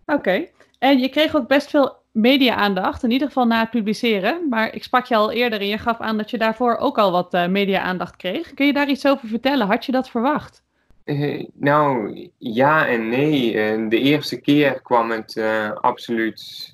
Oké. 0.05 0.47
En 0.79 0.99
je 0.99 1.09
kreeg 1.09 1.35
ook 1.35 1.47
best 1.47 1.69
veel 1.69 1.95
media-aandacht, 2.11 3.03
in 3.03 3.11
ieder 3.11 3.27
geval 3.27 3.45
na 3.45 3.59
het 3.59 3.69
publiceren. 3.69 4.47
Maar 4.49 4.73
ik 4.73 4.83
sprak 4.83 5.05
je 5.05 5.15
al 5.15 5.31
eerder 5.31 5.59
en 5.59 5.67
je 5.67 5.77
gaf 5.77 5.99
aan 5.99 6.17
dat 6.17 6.29
je 6.29 6.37
daarvoor 6.37 6.77
ook 6.77 6.97
al 6.97 7.11
wat 7.11 7.33
uh, 7.33 7.47
media-aandacht 7.47 8.15
kreeg. 8.15 8.53
Kun 8.53 8.65
je 8.65 8.73
daar 8.73 8.89
iets 8.89 9.07
over 9.07 9.27
vertellen? 9.27 9.67
Had 9.67 9.85
je 9.85 9.91
dat 9.91 10.09
verwacht? 10.09 10.63
Uh, 11.05 11.45
nou, 11.53 12.29
ja 12.37 12.87
en 12.87 13.09
nee. 13.09 13.51
de 13.87 13.99
eerste 13.99 14.41
keer 14.41 14.81
kwam 14.81 15.11
het 15.11 15.41
absoluut 15.81 16.73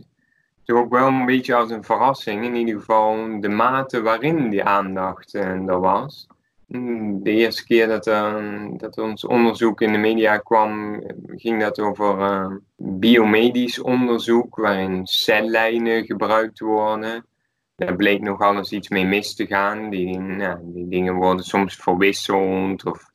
toch 0.63 0.77
ook 0.77 0.91
wel 0.91 1.08
een 1.08 1.25
beetje 1.25 1.55
als 1.55 1.70
een 1.70 1.84
verrassing. 1.84 2.46
In 2.46 2.55
ieder 2.55 2.79
geval 2.79 3.39
de 3.39 3.50
mate 3.50 4.01
waarin 4.01 4.50
die 4.50 4.63
aandacht 4.63 5.34
uh, 5.34 5.43
er 5.43 5.79
was. 5.79 6.27
Mm, 6.67 7.24
de 7.24 7.32
eerste 7.32 7.65
keer 7.65 7.88
dat, 7.88 8.08
uh, 8.08 8.65
dat 8.77 8.98
ons 8.98 9.25
onderzoek 9.25 9.82
in 9.82 9.91
de 9.91 9.98
media 9.98 10.38
kwam, 10.38 11.01
ging 11.27 11.62
dat 11.62 11.79
over 11.79 12.20
uh, 12.20 12.55
biomedisch 12.75 13.82
onderzoek, 13.82 14.55
waarin 14.55 15.05
cellijnen 15.08 16.05
gebruikt 16.05 16.60
worden. 16.60 17.25
Daar 17.75 17.96
bleek 17.96 18.22
nog 18.22 18.39
alles 18.39 18.72
iets 18.72 18.89
mee 18.89 19.05
mis 19.05 19.36
te 19.36 19.46
gaan. 19.46 19.89
Die, 19.89 20.20
nou, 20.20 20.60
die 20.62 20.88
dingen 20.88 21.13
worden 21.13 21.46
soms 21.46 21.75
verwisseld 21.75 22.86
of 22.86 23.12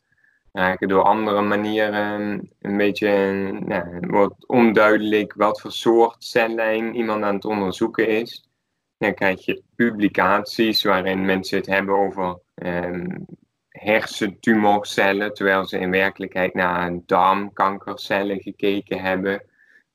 door 0.78 1.02
andere 1.02 1.42
manieren 1.42 2.48
een 2.60 2.76
beetje, 2.76 3.08
nou, 3.52 3.98
wordt 4.00 4.46
onduidelijk 4.46 5.34
wat 5.34 5.60
voor 5.60 5.72
soort 5.72 6.24
cellijn 6.24 6.94
iemand 6.94 7.24
aan 7.24 7.34
het 7.34 7.44
onderzoeken 7.44 8.08
is. 8.08 8.48
Dan 8.96 9.14
krijg 9.14 9.44
je 9.44 9.62
publicaties 9.74 10.82
waarin 10.82 11.24
mensen 11.24 11.58
het 11.58 11.66
hebben 11.66 11.94
over 11.94 12.38
um, 12.54 13.26
hersentumorcellen, 13.68 15.34
terwijl 15.34 15.66
ze 15.66 15.78
in 15.78 15.90
werkelijkheid 15.90 16.54
naar 16.54 16.98
darmkankercellen 17.06 18.40
gekeken 18.40 19.00
hebben. 19.00 19.42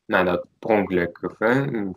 Maar 0.06 0.26
dat 0.26 0.48
per 0.60 1.12
of 1.22 1.38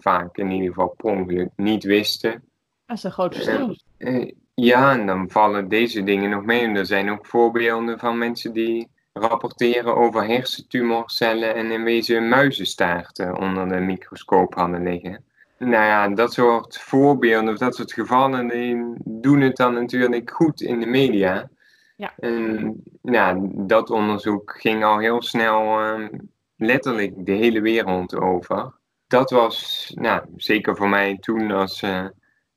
vaak 0.00 0.36
in 0.36 0.50
ieder 0.50 0.68
geval 0.68 0.88
per 0.88 1.50
niet 1.56 1.84
wisten. 1.84 2.44
Dat 2.86 2.96
is 2.96 3.02
een 3.02 3.12
groot 3.12 3.34
verschil. 3.34 3.76
Uh, 3.98 4.32
ja, 4.64 4.92
en 4.92 5.06
dan 5.06 5.30
vallen 5.30 5.68
deze 5.68 6.04
dingen 6.04 6.30
nog 6.30 6.44
mee. 6.44 6.60
En 6.60 6.76
er 6.76 6.86
zijn 6.86 7.10
ook 7.10 7.26
voorbeelden 7.26 7.98
van 7.98 8.18
mensen 8.18 8.52
die 8.52 8.88
rapporteren 9.12 9.96
over 9.96 10.26
hersentumorcellen 10.26 11.54
en 11.54 11.70
in 11.70 11.84
wezen 11.84 12.28
muizenstaarten 12.28 13.38
onder 13.38 13.68
de 13.68 13.80
microscoop 13.80 14.54
hadden 14.54 14.82
liggen. 14.82 15.24
Nou 15.58 15.84
ja, 15.84 16.08
dat 16.08 16.32
soort 16.32 16.78
voorbeelden 16.78 17.52
of 17.52 17.58
dat 17.58 17.74
soort 17.74 17.92
gevallen 17.92 18.48
die 18.48 18.94
doen 19.04 19.40
het 19.40 19.56
dan 19.56 19.74
natuurlijk 19.74 20.30
goed 20.30 20.60
in 20.60 20.80
de 20.80 20.86
media. 20.86 21.48
Ja. 21.96 22.12
En 22.18 22.74
ja, 23.02 23.38
dat 23.42 23.90
onderzoek 23.90 24.54
ging 24.58 24.84
al 24.84 24.98
heel 24.98 25.22
snel 25.22 25.80
uh, 25.80 26.08
letterlijk 26.56 27.12
de 27.16 27.32
hele 27.32 27.60
wereld 27.60 28.16
over. 28.16 28.72
Dat 29.06 29.30
was 29.30 29.90
nou, 29.94 30.22
zeker 30.36 30.76
voor 30.76 30.88
mij 30.88 31.16
toen 31.20 31.50
als 31.50 31.82
uh, 31.82 32.04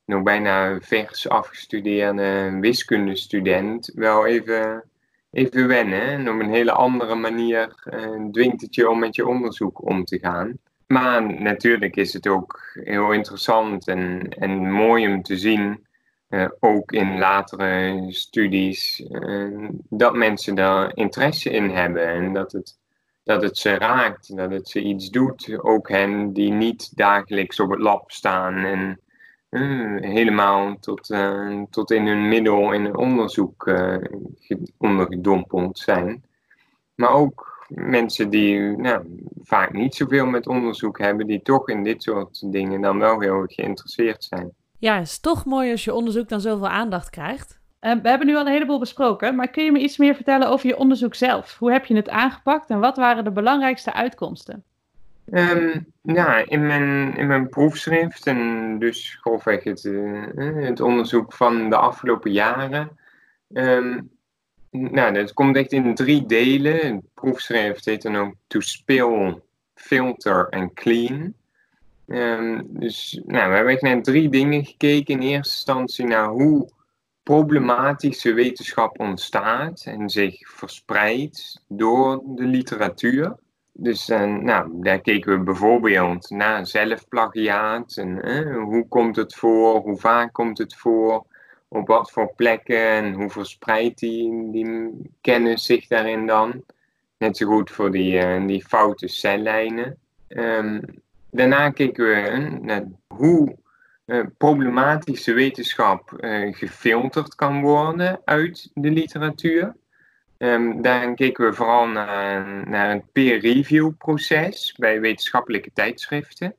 nog 0.09 0.23
bijna 0.23 0.79
vers 0.81 1.29
afgestudeerde 1.29 2.57
wiskundestudent 2.59 3.91
wel 3.95 4.25
even, 4.25 4.83
even 5.31 5.67
wennen. 5.67 6.01
En 6.01 6.29
op 6.29 6.39
een 6.39 6.49
hele 6.49 6.71
andere 6.71 7.15
manier 7.15 7.83
uh, 7.93 8.29
dwingt 8.31 8.61
het 8.61 8.75
je 8.75 8.89
om 8.89 8.99
met 8.99 9.15
je 9.15 9.27
onderzoek 9.27 9.85
om 9.85 10.03
te 10.03 10.19
gaan. 10.19 10.57
Maar 10.87 11.41
natuurlijk 11.41 11.95
is 11.95 12.13
het 12.13 12.27
ook 12.27 12.59
heel 12.73 13.11
interessant 13.11 13.87
en, 13.87 14.29
en 14.29 14.71
mooi 14.71 15.07
om 15.07 15.21
te 15.21 15.37
zien, 15.37 15.87
uh, 16.29 16.45
ook 16.59 16.91
in 16.91 17.17
latere 17.17 18.05
studies, 18.09 18.99
uh, 19.09 19.69
dat 19.89 20.15
mensen 20.15 20.55
daar 20.55 20.91
interesse 20.95 21.49
in 21.49 21.69
hebben 21.69 22.07
en 22.07 22.33
dat 22.33 22.51
het, 22.51 22.77
dat 23.23 23.41
het 23.41 23.57
ze 23.57 23.77
raakt, 23.77 24.35
dat 24.37 24.51
het 24.51 24.69
ze 24.69 24.81
iets 24.81 25.09
doet. 25.09 25.59
Ook 25.61 25.89
hen 25.89 26.33
die 26.33 26.51
niet 26.51 26.97
dagelijks 26.97 27.59
op 27.59 27.69
het 27.69 27.79
lab 27.79 28.11
staan 28.11 28.55
en 28.55 28.99
uh, 29.49 30.01
helemaal 30.01 30.79
tot, 30.79 31.09
uh, 31.09 31.61
tot 31.69 31.91
in 31.91 32.07
hun 32.07 32.27
middel 32.27 32.71
in 32.71 32.85
een 32.85 32.97
onderzoek 32.97 33.67
uh, 33.67 33.97
ondergedompeld 34.77 35.79
zijn. 35.79 36.23
Maar 36.95 37.09
ook 37.09 37.67
mensen 37.67 38.29
die 38.29 38.59
nou, 38.59 39.23
vaak 39.43 39.73
niet 39.73 39.95
zoveel 39.95 40.25
met 40.25 40.47
onderzoek 40.47 40.99
hebben, 40.99 41.27
die 41.27 41.41
toch 41.41 41.69
in 41.69 41.83
dit 41.83 42.03
soort 42.03 42.51
dingen 42.51 42.81
dan 42.81 42.99
wel 42.99 43.19
heel 43.19 43.43
geïnteresseerd 43.47 44.23
zijn. 44.23 44.51
Ja, 44.77 44.95
het 44.95 45.07
is 45.07 45.19
toch 45.19 45.45
mooi 45.45 45.71
als 45.71 45.83
je 45.83 45.93
onderzoek 45.93 46.29
dan 46.29 46.41
zoveel 46.41 46.67
aandacht 46.67 47.09
krijgt. 47.09 47.59
we 47.79 47.99
hebben 48.03 48.27
nu 48.27 48.35
al 48.35 48.41
een 48.41 48.51
heleboel 48.51 48.79
besproken, 48.79 49.35
maar 49.35 49.49
kun 49.49 49.63
je 49.63 49.71
me 49.71 49.79
iets 49.79 49.97
meer 49.97 50.15
vertellen 50.15 50.49
over 50.49 50.67
je 50.67 50.77
onderzoek 50.77 51.15
zelf? 51.15 51.57
Hoe 51.57 51.71
heb 51.71 51.85
je 51.85 51.95
het 51.95 52.09
aangepakt 52.09 52.69
en 52.69 52.79
wat 52.79 52.97
waren 52.97 53.23
de 53.23 53.31
belangrijkste 53.31 53.93
uitkomsten? 53.93 54.63
Um, 55.31 55.85
ja, 56.01 56.49
in 56.49 56.65
mijn, 56.65 57.17
in 57.17 57.27
mijn 57.27 57.49
proefschrift 57.49 58.27
en 58.27 58.79
dus 58.79 59.17
grofweg 59.21 59.63
het, 59.63 59.83
uh, 59.83 60.23
het 60.55 60.79
onderzoek 60.79 61.33
van 61.33 61.69
de 61.69 61.75
afgelopen 61.75 62.31
jaren. 62.31 62.97
Um, 63.53 64.09
nou, 64.71 65.13
dat 65.13 65.33
komt 65.33 65.55
echt 65.55 65.71
in 65.71 65.95
drie 65.95 66.25
delen. 66.25 66.95
Het 66.95 67.13
proefschrift 67.13 67.85
heet 67.85 68.01
dan 68.01 68.15
ook 68.15 68.33
To 68.47 68.59
Spill, 68.59 69.41
Filter 69.75 70.47
en 70.49 70.73
Clean. 70.73 71.33
Um, 72.07 72.65
dus 72.69 73.21
nou, 73.25 73.49
we 73.49 73.55
hebben 73.55 73.73
echt 73.73 73.81
naar 73.81 74.01
drie 74.01 74.29
dingen 74.29 74.65
gekeken. 74.65 75.13
In 75.13 75.21
eerste 75.21 75.53
instantie 75.53 76.05
naar 76.05 76.27
hoe 76.27 76.69
problematische 77.23 78.33
wetenschap 78.33 78.99
ontstaat 78.99 79.83
en 79.85 80.09
zich 80.09 80.49
verspreidt 80.49 81.63
door 81.67 82.21
de 82.25 82.43
literatuur. 82.43 83.35
Dus 83.81 84.09
uh, 84.09 84.23
nou, 84.23 84.69
daar 84.73 85.01
keken 85.01 85.37
we 85.37 85.43
bijvoorbeeld 85.43 86.29
naar 86.29 86.67
zelfplagiaat. 86.67 87.97
En, 87.97 88.21
eh, 88.21 88.63
hoe 88.63 88.87
komt 88.87 89.15
het 89.15 89.35
voor? 89.35 89.79
Hoe 89.79 89.97
vaak 89.97 90.33
komt 90.33 90.57
het 90.57 90.75
voor? 90.75 91.25
Op 91.67 91.87
wat 91.87 92.11
voor 92.11 92.33
plekken? 92.35 92.87
En 92.87 93.13
hoe 93.13 93.29
verspreidt 93.29 93.99
die, 93.99 94.51
die 94.51 94.91
kennis 95.21 95.65
zich 95.65 95.87
daarin 95.87 96.27
dan? 96.27 96.63
Net 97.17 97.37
zo 97.37 97.47
goed 97.47 97.71
voor 97.71 97.91
die, 97.91 98.13
uh, 98.13 98.47
die 98.47 98.65
foute 98.65 99.07
cellijnen. 99.07 99.97
Um, 100.27 100.81
daarna 101.31 101.69
keken 101.69 102.05
we 102.05 102.57
naar 102.61 102.83
hoe 103.07 103.55
uh, 104.05 104.25
problematische 104.37 105.33
wetenschap 105.33 106.13
gefilterd 106.51 107.35
kan 107.35 107.61
worden 107.61 108.21
uit 108.25 108.71
de 108.73 108.89
literatuur. 108.89 109.75
Um, 110.41 110.81
daarin 110.81 111.15
keken 111.15 111.45
we 111.45 111.53
vooral 111.53 111.87
naar, 111.87 112.67
naar 112.67 112.91
een 112.91 113.03
peer-review 113.11 113.91
proces 113.97 114.75
bij 114.77 114.99
wetenschappelijke 114.99 115.71
tijdschriften. 115.73 116.55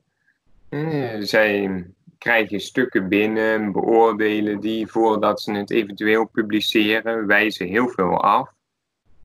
Uh, 0.70 1.16
zij 1.18 1.84
krijgen 2.18 2.60
stukken 2.60 3.08
binnen, 3.08 3.72
beoordelen 3.72 4.60
die 4.60 4.86
voordat 4.86 5.40
ze 5.40 5.52
het 5.52 5.70
eventueel 5.70 6.24
publiceren, 6.24 7.26
wijzen 7.26 7.66
heel 7.66 7.88
veel 7.88 8.22
af. 8.22 8.48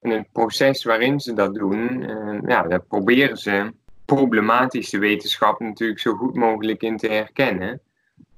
En 0.01 0.09
het 0.09 0.31
proces 0.31 0.83
waarin 0.83 1.19
ze 1.19 1.33
dat 1.33 1.53
doen, 1.53 2.01
uh, 2.01 2.39
ja, 2.47 2.61
daar 2.61 2.83
proberen 2.83 3.37
ze 3.37 3.73
problematische 4.05 4.97
wetenschap 4.97 5.59
natuurlijk 5.59 5.99
zo 5.99 6.13
goed 6.13 6.35
mogelijk 6.35 6.81
in 6.81 6.97
te 6.97 7.07
herkennen. 7.07 7.81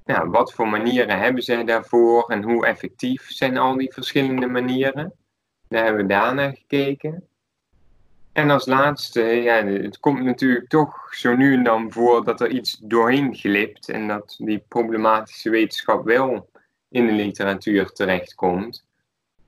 Ja, 0.05 0.27
wat 0.27 0.53
voor 0.53 0.67
manieren 0.67 1.19
hebben 1.19 1.43
zij 1.43 1.63
daarvoor 1.63 2.29
en 2.29 2.43
hoe 2.43 2.65
effectief 2.65 3.31
zijn 3.31 3.57
al 3.57 3.77
die 3.77 3.93
verschillende 3.93 4.47
manieren? 4.47 5.13
Daar 5.67 5.83
hebben 5.83 6.01
we 6.01 6.07
daarna 6.07 6.51
gekeken. 6.51 7.27
En 8.31 8.50
als 8.50 8.65
laatste, 8.65 9.21
ja, 9.21 9.65
het 9.65 10.00
komt 10.00 10.24
natuurlijk 10.24 10.69
toch 10.69 11.13
zo 11.13 11.36
nu 11.36 11.53
en 11.53 11.63
dan 11.63 11.91
voor 11.91 12.24
dat 12.24 12.41
er 12.41 12.50
iets 12.50 12.77
doorheen 12.81 13.36
glipt 13.36 13.89
en 13.89 14.07
dat 14.07 14.36
die 14.38 14.63
problematische 14.67 15.50
wetenschap 15.50 16.05
wel 16.05 16.50
in 16.89 17.05
de 17.05 17.12
literatuur 17.12 17.91
terechtkomt. 17.91 18.86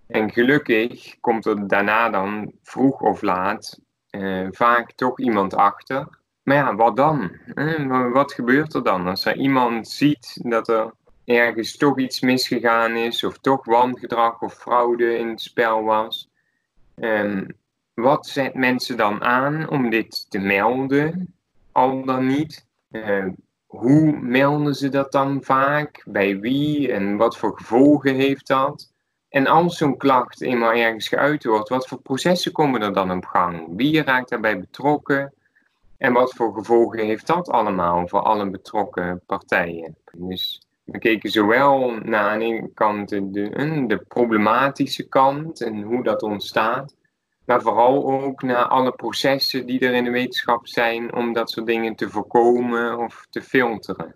En 0.07 0.31
gelukkig 0.31 1.19
komt 1.19 1.45
er 1.45 1.67
daarna 1.67 2.09
dan 2.09 2.51
vroeg 2.63 3.01
of 3.01 3.21
laat 3.21 3.79
eh, 4.09 4.47
vaak 4.51 4.91
toch 4.91 5.19
iemand 5.19 5.55
achter. 5.55 6.07
Maar 6.43 6.55
ja, 6.55 6.75
wat 6.75 6.95
dan? 6.95 7.31
Eh, 7.55 8.11
wat 8.11 8.33
gebeurt 8.33 8.73
er 8.73 8.83
dan 8.83 9.07
als 9.07 9.25
er 9.25 9.35
iemand 9.35 9.87
ziet 9.87 10.39
dat 10.43 10.67
er 10.67 10.93
ergens 11.29 11.77
toch 11.77 11.99
iets 11.99 12.19
misgegaan 12.19 12.95
is, 12.95 13.23
of 13.23 13.37
toch 13.37 13.65
wangedrag 13.65 14.41
of 14.41 14.53
fraude 14.53 15.17
in 15.17 15.27
het 15.27 15.41
spel 15.41 15.83
was? 15.83 16.29
Um, 16.95 17.47
wat 17.93 18.27
zet 18.27 18.53
mensen 18.53 18.97
dan 18.97 19.23
aan 19.23 19.69
om 19.69 19.89
dit 19.89 20.29
te 20.29 20.39
melden, 20.39 21.33
al 21.71 22.05
dan 22.05 22.27
niet? 22.27 22.65
Uh, 22.91 23.25
hoe 23.65 24.19
melden 24.21 24.75
ze 24.75 24.89
dat 24.89 25.11
dan 25.11 25.43
vaak? 25.43 26.03
Bij 26.05 26.39
wie? 26.39 26.91
En 26.91 27.17
wat 27.17 27.37
voor 27.37 27.57
gevolgen 27.57 28.15
heeft 28.15 28.47
dat? 28.47 28.91
En 29.29 29.47
als 29.47 29.77
zo'n 29.77 29.97
klacht 29.97 30.41
eenmaal 30.41 30.73
ergens 30.73 31.07
geuit 31.07 31.43
wordt, 31.43 31.69
wat 31.69 31.87
voor 31.87 32.01
processen 32.01 32.51
komen 32.51 32.81
er 32.81 32.93
dan 32.93 33.11
op 33.11 33.25
gang? 33.25 33.67
Wie 33.75 34.03
raakt 34.03 34.29
daarbij 34.29 34.59
betrokken? 34.59 35.33
En 35.97 36.13
wat 36.13 36.33
voor 36.33 36.53
gevolgen 36.53 37.05
heeft 37.05 37.27
dat 37.27 37.49
allemaal 37.49 38.07
voor 38.07 38.21
alle 38.21 38.49
betrokken 38.49 39.21
partijen? 39.25 39.95
Dus 40.11 40.61
we 40.91 40.99
keken 40.99 41.29
zowel 41.29 41.91
naar 42.03 42.29
aan 42.29 42.39
de 42.39 42.45
ene 42.45 42.69
kant 42.73 43.09
de, 43.09 43.85
de 43.87 44.03
problematische 44.07 45.07
kant 45.07 45.61
en 45.61 45.81
hoe 45.81 46.03
dat 46.03 46.21
ontstaat, 46.21 46.95
maar 47.45 47.61
vooral 47.61 48.11
ook 48.11 48.41
naar 48.41 48.65
alle 48.65 48.91
processen 48.91 49.65
die 49.65 49.79
er 49.79 49.93
in 49.93 50.03
de 50.03 50.11
wetenschap 50.11 50.67
zijn 50.67 51.15
om 51.15 51.33
dat 51.33 51.49
soort 51.49 51.65
dingen 51.65 51.95
te 51.95 52.09
voorkomen 52.09 52.97
of 52.97 53.27
te 53.29 53.41
filteren. 53.41 54.15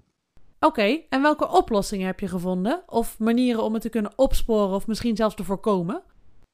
Oké, 0.59 1.01
en 1.09 1.21
welke 1.21 1.49
oplossingen 1.49 2.05
heb 2.05 2.19
je 2.19 2.27
gevonden? 2.27 2.83
Of 2.85 3.19
manieren 3.19 3.63
om 3.63 3.73
het 3.73 3.81
te 3.81 3.89
kunnen 3.89 4.13
opsporen 4.15 4.75
of 4.75 4.87
misschien 4.87 5.15
zelfs 5.15 5.35
te 5.35 5.43
voorkomen? 5.43 6.01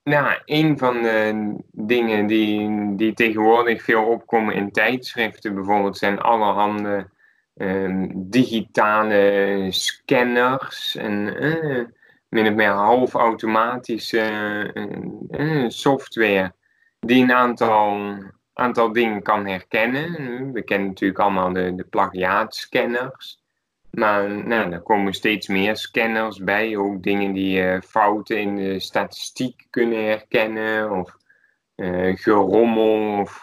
Nou, 0.04 0.42
een 0.46 0.78
van 0.78 1.02
de 1.02 1.56
dingen 1.72 2.28
die, 2.28 2.96
die 2.96 3.14
tegenwoordig 3.14 3.84
veel 3.84 4.04
opkomen 4.04 4.56
in 4.56 4.72
tijdschriften 4.72 5.54
bijvoorbeeld 5.54 5.98
zijn 5.98 6.20
allerhande 6.20 7.10
digitale 8.16 9.68
scanners 9.70 10.96
en 10.96 11.44
uh, 11.44 11.86
min 12.30 12.48
of 12.48 12.54
meer 12.54 12.72
halfautomatische 12.72 14.24
uh, 15.30 15.70
software 15.70 16.54
die 17.00 17.24
een 17.24 17.34
aantal, 17.34 18.16
aantal 18.54 18.94
dingen 18.94 19.22
kan 19.22 19.46
herkennen. 19.46 20.52
We 20.52 20.62
kennen 20.62 20.88
natuurlijk 20.88 21.20
allemaal 21.20 21.54
de, 21.54 21.86
plagiaatscanners. 21.90 23.44
Maar 23.92 24.30
nou, 24.30 24.72
er 24.72 24.82
komen 24.82 25.14
steeds 25.14 25.48
meer 25.48 25.76
scanners 25.76 26.38
bij, 26.38 26.78
ook 26.78 27.04
dingen 27.04 27.34
die 27.34 27.82
fouten 27.82 28.40
in 28.40 28.56
de 28.56 28.80
statistiek 28.80 29.68
kunnen 29.70 30.06
herkennen, 30.06 30.92
of 30.92 31.18
gerommel 32.16 33.20
of 33.20 33.38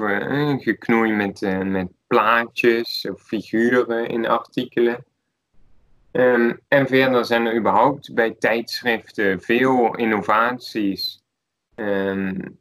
geknoei 0.59 1.13
met, 1.13 1.41
met 1.65 1.89
plaatjes 2.07 3.09
of 3.11 3.23
figuren 3.23 4.09
in 4.09 4.27
artikelen. 4.27 5.05
Um, 6.13 6.61
en 6.69 6.87
verder 6.87 7.25
zijn 7.25 7.47
er 7.47 7.57
überhaupt 7.57 8.15
bij 8.15 8.37
tijdschriften 8.39 9.41
veel 9.41 9.97
innovaties 9.97 11.23
um, 11.75 12.59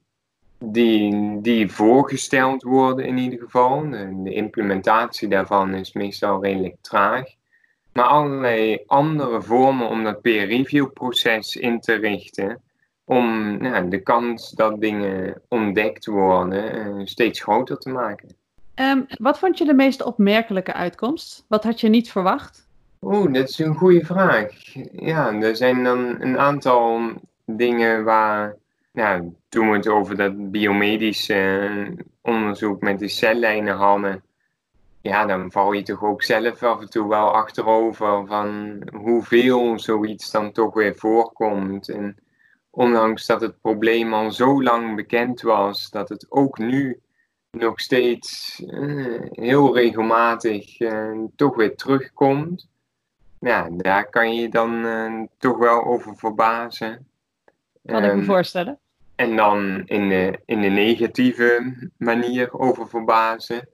die, 0.57 1.41
die 1.41 1.71
voorgesteld 1.71 2.63
worden 2.63 3.05
in 3.05 3.17
ieder 3.17 3.39
geval. 3.39 3.89
De, 3.89 4.33
implementatie 4.33 5.27
daarvan 5.27 5.73
is 5.73 5.93
meestal 5.93 6.43
redelijk 6.43 6.75
traag 6.81 7.25
maar 7.95 8.05
allerlei 8.05 8.83
andere 8.87 9.41
vormen 9.41 9.89
om 9.89 10.03
dat 10.03 10.21
peer-review 10.21 10.91
proces 10.93 11.55
in 11.55 11.79
te 11.79 11.93
richten. 11.93 12.61
Om 13.05 13.57
nou, 13.57 13.89
de 13.89 14.01
kans 14.01 14.51
dat 14.51 14.81
dingen 14.81 15.41
ontdekt 15.47 16.05
worden 16.05 16.97
uh, 16.99 17.05
steeds 17.05 17.41
groter 17.41 17.77
te 17.77 17.89
maken. 17.89 18.35
Um, 18.75 19.05
wat 19.07 19.39
vond 19.39 19.57
je 19.57 19.65
de 19.65 19.73
meest 19.73 20.03
opmerkelijke 20.03 20.73
uitkomst? 20.73 21.45
Wat 21.47 21.63
had 21.63 21.81
je 21.81 21.89
niet 21.89 22.11
verwacht? 22.11 22.67
Oeh, 23.01 23.33
dat 23.33 23.49
is 23.49 23.59
een 23.59 23.75
goede 23.75 24.05
vraag. 24.05 24.73
Ja, 24.91 25.33
er 25.33 25.55
zijn 25.55 25.83
dan 25.83 26.21
een 26.21 26.39
aantal 26.39 27.01
dingen 27.45 28.03
waar, 28.03 28.55
nou, 28.91 29.33
toen 29.49 29.69
we 29.69 29.75
het 29.75 29.87
over 29.87 30.15
dat 30.15 30.51
biomedische 30.51 31.69
onderzoek 32.21 32.81
met 32.81 32.99
de 32.99 33.07
cellijnen 33.07 33.75
hadden, 33.75 34.23
ja, 35.01 35.25
dan 35.25 35.51
val 35.51 35.71
je 35.71 35.83
toch 35.83 36.03
ook 36.03 36.23
zelf 36.23 36.63
af 36.63 36.81
en 36.81 36.89
toe 36.89 37.07
wel 37.07 37.33
achterover 37.33 38.27
van 38.27 38.81
hoeveel 38.93 39.79
zoiets 39.79 40.31
dan 40.31 40.51
toch 40.51 40.73
weer 40.73 40.95
voorkomt. 40.95 41.89
En 41.89 42.15
ondanks 42.69 43.25
dat 43.25 43.41
het 43.41 43.61
probleem 43.61 44.13
al 44.13 44.31
zo 44.31 44.63
lang 44.63 44.95
bekend 44.95 45.41
was, 45.41 45.89
dat 45.89 46.09
het 46.09 46.25
ook 46.29 46.57
nu 46.57 46.99
nog 47.55 47.79
steeds 47.79 48.61
eh, 48.67 49.21
heel 49.31 49.75
regelmatig 49.75 50.79
eh, 50.79 51.19
toch 51.35 51.55
weer 51.55 51.75
terugkomt. 51.75 52.67
Ja, 53.39 53.69
daar 53.71 54.09
kan 54.09 54.35
je 54.35 54.49
dan 54.49 54.85
eh, 54.85 55.21
toch 55.37 55.57
wel 55.57 55.85
over 55.85 56.15
verbazen. 56.17 57.07
Kan 57.85 58.03
ik 58.03 58.13
me 58.13 58.19
ehm, 58.19 58.23
voorstellen. 58.23 58.79
En 59.15 59.35
dan 59.35 59.81
in 59.85 60.09
de, 60.09 60.39
in 60.45 60.61
de 60.61 60.67
negatieve 60.67 61.73
manier 61.97 62.53
over 62.59 62.87
verbazen. 62.87 63.67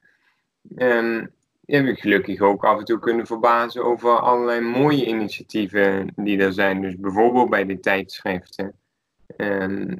Um, 0.78 1.32
heb 1.66 1.86
ik 1.86 2.00
gelukkig 2.00 2.40
ook 2.40 2.66
af 2.66 2.80
en 2.80 2.86
toe 2.86 3.00
kunnen 3.00 3.26
verbazen 3.26 3.84
over 3.84 4.20
allerlei 4.20 4.62
mooie 4.62 5.06
initiatieven 5.06 6.14
die 6.16 6.40
er 6.40 6.54
zijn. 6.54 6.82
Dus 6.82 6.96
bijvoorbeeld 6.98 7.50
bij 7.50 7.66
de 7.66 7.80
tijdschriften. 7.80 8.74
Um, 9.38 10.00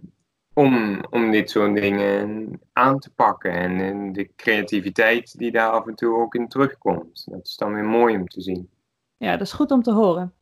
om, 0.54 1.04
om 1.10 1.32
dit 1.32 1.50
soort 1.50 1.76
dingen 1.76 2.50
aan 2.74 3.00
te 3.00 3.10
pakken. 3.14 3.52
En, 3.52 3.80
en, 3.80 4.14
de 4.14 4.30
creativiteit 4.36 5.38
die 5.38 5.52
daar 5.52 5.70
af 5.70 5.88
en 5.88 5.96
toe 5.96 6.18
ook 6.18 6.36
in 6.36 6.48
terugkomt. 6.48 7.26
Dat 7.30 7.46
is 7.46 7.58
dan 7.58 7.74
weer 7.74 7.84
mooi 7.84 8.16
om 8.16 8.28
te 8.28 8.42
zien. 8.42 8.70
Ja, 9.18 9.32
dat 9.32 9.48
is 9.48 9.54
goed 9.54 9.72
om 9.72 9.84
te 9.84 9.92
horen. 9.92 10.34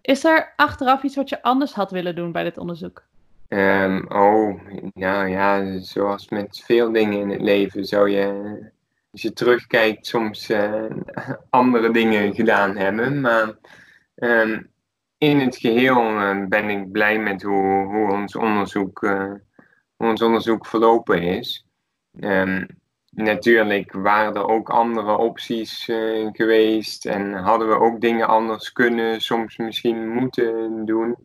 Is 0.00 0.24
er 0.24 0.52
achteraf 0.56 1.02
iets 1.02 1.16
wat 1.16 1.28
je 1.28 1.42
anders 1.42 1.74
had 1.74 1.90
willen 1.90 2.14
doen 2.14 2.32
bij 2.32 2.42
dit 2.42 2.58
onderzoek? 2.58 3.02
Um, 3.48 4.06
oh, 4.08 4.60
nou 4.94 5.28
ja, 5.28 5.78
zoals 5.78 6.28
met 6.28 6.62
veel 6.64 6.92
dingen 6.92 7.20
in 7.20 7.30
het 7.30 7.40
leven 7.40 7.84
zou 7.84 8.10
je 8.10 8.74
als 9.16 9.24
je 9.24 9.32
terugkijkt, 9.32 10.06
soms 10.06 10.50
uh, 10.50 10.84
andere 11.50 11.90
dingen 11.90 12.34
gedaan 12.34 12.76
hebben. 12.76 13.20
Maar 13.20 13.54
uh, 14.16 14.58
in 15.18 15.40
het 15.40 15.56
geheel 15.56 16.10
uh, 16.10 16.46
ben 16.46 16.70
ik 16.70 16.92
blij 16.92 17.18
met 17.18 17.42
hoe, 17.42 17.86
hoe, 17.86 18.12
ons, 18.12 18.36
onderzoek, 18.36 19.02
eh, 19.02 19.32
ons 19.96 20.22
onderzoek 20.22 20.66
verlopen 20.66 21.22
is. 21.22 21.66
Um, 22.20 22.66
natuurlijk 23.10 23.92
waren 23.92 24.34
er 24.34 24.48
ook 24.48 24.70
andere 24.70 25.16
opties 25.16 25.84
geweest 26.32 27.06
en 27.06 27.32
hadden 27.32 27.68
we 27.68 27.74
ook 27.74 28.00
dingen 28.00 28.28
anders 28.28 28.72
kunnen, 28.72 29.20
soms 29.20 29.56
misschien 29.56 30.08
moeten 30.08 30.84
doen. 30.84 31.16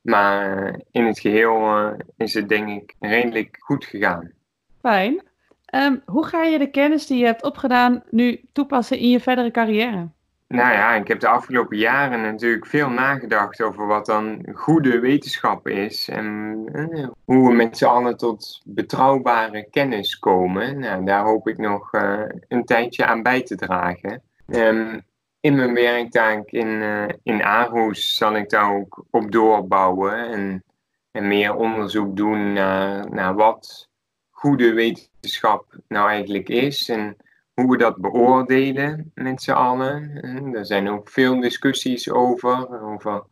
Maar 0.00 0.80
in 0.90 1.04
het 1.06 1.18
geheel 1.20 1.92
is 2.16 2.34
het 2.34 2.48
denk 2.48 2.68
ik 2.68 2.94
redelijk 3.00 3.56
goed 3.60 3.84
gegaan. 3.84 4.32
Fijn. 4.80 5.22
Ehm, 5.64 5.96
hoe 6.04 6.26
ga 6.26 6.42
je 6.42 6.58
de 6.58 6.70
kennis 6.70 7.06
die 7.06 7.18
je 7.18 7.24
hebt 7.24 7.42
opgedaan 7.42 8.02
nu 8.10 8.40
toepassen 8.52 8.98
in 8.98 9.08
je 9.08 9.20
verdere 9.20 9.50
carrière? 9.50 10.08
Nou 10.54 10.72
ja, 10.72 10.94
ik 10.94 11.08
heb 11.08 11.20
de 11.20 11.28
afgelopen 11.28 11.76
jaren 11.76 12.20
natuurlijk 12.20 12.66
veel 12.66 12.88
nagedacht 12.88 13.62
over 13.62 13.86
wat 13.86 14.06
dan 14.06 14.46
goede 14.54 14.98
wetenschap 14.98 15.68
is 15.68 16.08
en 16.08 16.62
eh, 16.72 17.08
hoe 17.24 17.48
we 17.48 17.54
met 17.54 17.78
z'n 17.78 17.84
allen 17.84 18.16
tot 18.16 18.60
betrouwbare 18.64 19.70
kennis 19.70 20.18
komen. 20.18 20.78
Nou, 20.78 21.04
daar 21.04 21.24
hoop 21.24 21.48
ik 21.48 21.58
nog 21.58 21.92
uh, 21.92 22.22
een 22.48 22.64
tijdje 22.64 23.06
aan 23.06 23.22
bij 23.22 23.42
te 23.42 23.54
dragen. 23.54 24.22
Um, 24.46 25.02
in 25.40 25.56
mijn 25.56 25.74
werktaak 25.74 26.50
in, 26.50 26.68
uh, 26.68 27.08
in 27.22 27.42
Aarhus 27.42 28.16
zal 28.16 28.36
ik 28.36 28.50
daar 28.50 28.74
ook 28.74 29.04
op 29.10 29.32
doorbouwen 29.32 30.28
en, 30.28 30.64
en 31.10 31.28
meer 31.28 31.54
onderzoek 31.54 32.16
doen 32.16 32.52
naar, 32.52 33.10
naar 33.10 33.34
wat 33.34 33.88
goede 34.30 34.72
wetenschap 34.72 35.64
nou 35.88 36.08
eigenlijk 36.08 36.48
is 36.48 36.88
en 36.88 37.16
hoe 37.60 37.70
we 37.70 37.76
dat 37.76 37.96
beoordelen 37.96 39.10
met 39.14 39.42
z'n 39.42 39.50
allen. 39.50 40.22
Er 40.54 40.66
zijn 40.66 40.88
ook 40.88 41.08
veel 41.08 41.40
discussies 41.40 42.10
over, 42.10 42.82
over 42.82 43.22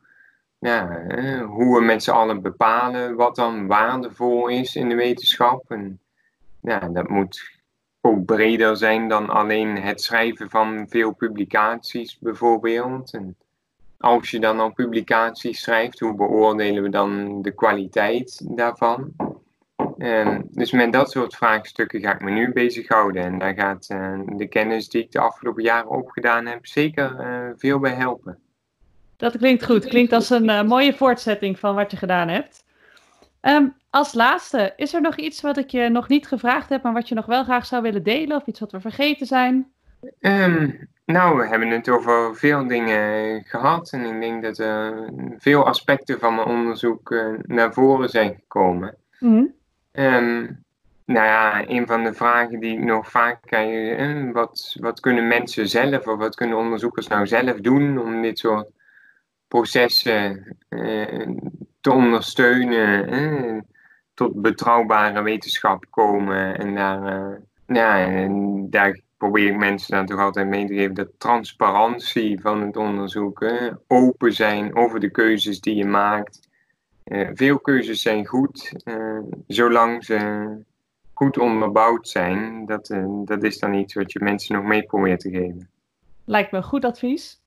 hoe 1.46 1.78
we 1.78 1.82
met 1.84 2.02
z'n 2.02 2.10
allen 2.10 2.42
bepalen 2.42 3.16
wat 3.16 3.36
dan 3.36 3.66
waardevol 3.66 4.48
is 4.48 4.76
in 4.76 4.88
de 4.88 4.94
wetenschap. 4.94 5.70
En 5.70 6.00
ja, 6.60 6.78
dat 6.78 7.08
moet 7.08 7.56
ook 8.00 8.24
breder 8.24 8.76
zijn 8.76 9.08
dan 9.08 9.28
alleen 9.28 9.76
het 9.76 10.02
schrijven 10.02 10.50
van 10.50 10.86
veel 10.88 11.12
publicaties 11.12 12.18
bijvoorbeeld. 12.18 13.14
En 13.14 13.36
als 13.98 14.30
je 14.30 14.40
dan 14.40 14.60
al 14.60 14.72
publicaties 14.72 15.60
schrijft, 15.60 16.00
hoe 16.00 16.14
beoordelen 16.14 16.82
we 16.82 16.88
dan 16.88 17.42
de 17.42 17.52
kwaliteit 17.52 18.56
daarvan? 18.56 19.12
Ehm, 19.98 20.40
dus 20.50 20.72
met 20.72 20.92
dat 20.92 21.10
soort 21.10 21.36
vraagstukken 21.36 22.00
ga 22.00 22.14
ik 22.14 22.20
me 22.20 22.30
nu 22.30 22.52
bezighouden. 22.52 23.22
En 23.22 23.38
daar 23.38 23.54
gaat 23.54 23.86
eh, 23.88 24.20
de 24.26 24.46
kennis 24.48 24.88
die 24.88 25.02
ik 25.02 25.12
de 25.12 25.20
afgelopen 25.20 25.62
jaren 25.62 25.90
opgedaan 25.90 26.46
heb 26.46 26.66
zeker 26.66 27.18
eh, 27.18 27.50
veel 27.56 27.78
bij 27.78 27.92
helpen. 27.92 28.38
Dat 29.16 29.36
klinkt 29.36 29.64
goed. 29.64 29.84
Klinkt 29.84 30.12
als 30.12 30.30
een 30.30 30.48
eh, 30.48 30.62
mooie 30.62 30.94
voortzetting 30.94 31.58
van 31.58 31.74
wat 31.74 31.90
je 31.90 31.96
gedaan 31.96 32.28
hebt. 32.28 32.64
Ehm, 33.40 33.66
als 33.90 34.14
laatste, 34.14 34.72
is 34.76 34.94
er 34.94 35.00
nog 35.00 35.16
iets 35.16 35.40
wat 35.40 35.56
ik 35.56 35.70
je 35.70 35.88
nog 35.88 36.08
niet 36.08 36.26
gevraagd 36.26 36.68
heb, 36.68 36.82
maar 36.82 36.92
wat 36.92 37.08
je 37.08 37.14
nog 37.14 37.26
wel 37.26 37.44
graag 37.44 37.66
zou 37.66 37.82
willen 37.82 38.02
delen? 38.02 38.36
Of 38.36 38.46
iets 38.46 38.60
wat 38.60 38.72
we 38.72 38.80
vergeten 38.80 39.26
zijn? 39.26 39.72
Ehm, 40.20 40.70
nou, 41.04 41.38
we 41.38 41.46
hebben 41.46 41.70
het 41.70 41.88
over 41.88 42.36
veel 42.36 42.66
dingen 42.66 43.42
gehad. 43.44 43.92
En 43.92 44.04
ik 44.04 44.20
denk 44.20 44.42
dat 44.42 44.58
er 44.58 45.10
veel 45.38 45.66
aspecten 45.66 46.18
van 46.18 46.34
mijn 46.34 46.46
onderzoek 46.46 47.14
naar 47.42 47.72
voren 47.72 48.08
zijn 48.08 48.34
gekomen. 48.34 48.96
Mm 49.18 49.56
nou 51.04 51.26
ja, 51.26 51.68
een 51.68 51.86
van 51.86 52.04
de 52.04 52.14
vragen 52.14 52.60
die 52.60 52.72
ik 52.72 52.84
nog 52.84 53.10
vaak 53.10 53.42
krijg, 53.42 54.32
wat, 54.32 54.76
wat 54.80 55.00
kunnen 55.00 55.26
mensen 55.26 55.68
zelf 55.68 56.06
of 56.06 56.18
wat 56.18 56.34
kunnen 56.34 56.58
onderzoekers 56.58 57.06
nou 57.06 57.26
zelf 57.26 57.60
doen 57.60 57.98
om 57.98 58.22
dit 58.22 58.38
soort 58.38 58.70
processen 59.48 60.56
eh, 60.68 61.28
te 61.80 61.92
ondersteunen, 61.92 63.66
tot 64.14 64.42
betrouwbare 64.42 65.22
wetenschap 65.22 65.84
komen 65.90 66.58
en 66.58 66.74
daar, 66.74 67.30
uh, 67.30 67.36
ja, 67.66 68.26
daar 68.70 69.00
probeer 69.16 69.46
ik 69.46 69.56
mensen 69.56 69.96
dan 69.96 70.06
toch 70.06 70.20
altijd 70.20 70.46
mee 70.46 70.66
te 70.66 70.74
geven 70.74 70.94
dat 70.94 71.08
transparantie 71.18 72.40
van 72.40 72.62
het 72.62 72.76
onderzoek, 72.76 73.44
open 73.86 74.32
zijn 74.32 74.76
over 74.76 75.00
de 75.00 75.10
keuzes 75.10 75.60
die 75.60 75.74
je 75.74 75.84
maakt, 75.84 76.47
uh, 77.08 77.28
veel 77.34 77.58
keuzes 77.58 78.02
zijn 78.02 78.26
goed, 78.26 78.72
uh, 78.84 79.18
zolang 79.46 80.04
ze 80.04 80.48
goed 81.12 81.38
onderbouwd 81.38 82.08
zijn. 82.08 82.66
Dat, 82.66 82.90
uh, 82.90 83.04
dat 83.24 83.42
is 83.42 83.58
dan 83.58 83.74
iets 83.74 83.94
wat 83.94 84.12
je 84.12 84.20
mensen 84.22 84.54
nog 84.54 84.64
mee 84.64 84.82
probeert 84.82 85.20
te 85.20 85.30
geven. 85.30 85.68
Lijkt 86.24 86.52
me 86.52 86.62
goed 86.62 86.84
advies. 86.84 87.40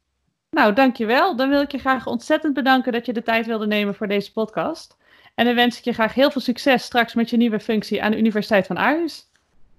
Nou, 0.50 0.74
dankjewel. 0.74 1.36
Dan 1.36 1.50
wil 1.50 1.62
ik 1.62 1.72
je 1.72 1.78
graag 1.78 2.08
ontzettend 2.08 2.54
bedanken 2.54 2.92
dat 2.92 3.06
je 3.06 3.14
de 3.14 3.24
tijd 3.24 3.46
wilde 3.46 3.68
nemen 3.68 3.96
voor 3.96 4.08
deze 4.08 4.32
podcast. 4.32 4.98
En 5.36 5.46
dan 5.46 5.56
wens 5.56 5.78
ik 5.78 5.84
je 5.84 5.94
graag 5.94 6.14
heel 6.14 6.32
veel 6.32 6.42
succes 6.42 6.84
straks 6.84 7.14
met 7.14 7.30
je 7.30 7.38
nieuwe 7.38 7.60
functie 7.60 8.04
aan 8.04 8.12
de 8.12 8.18
Universiteit 8.18 8.68
van 8.68 8.78
Aarhus. 8.78 9.30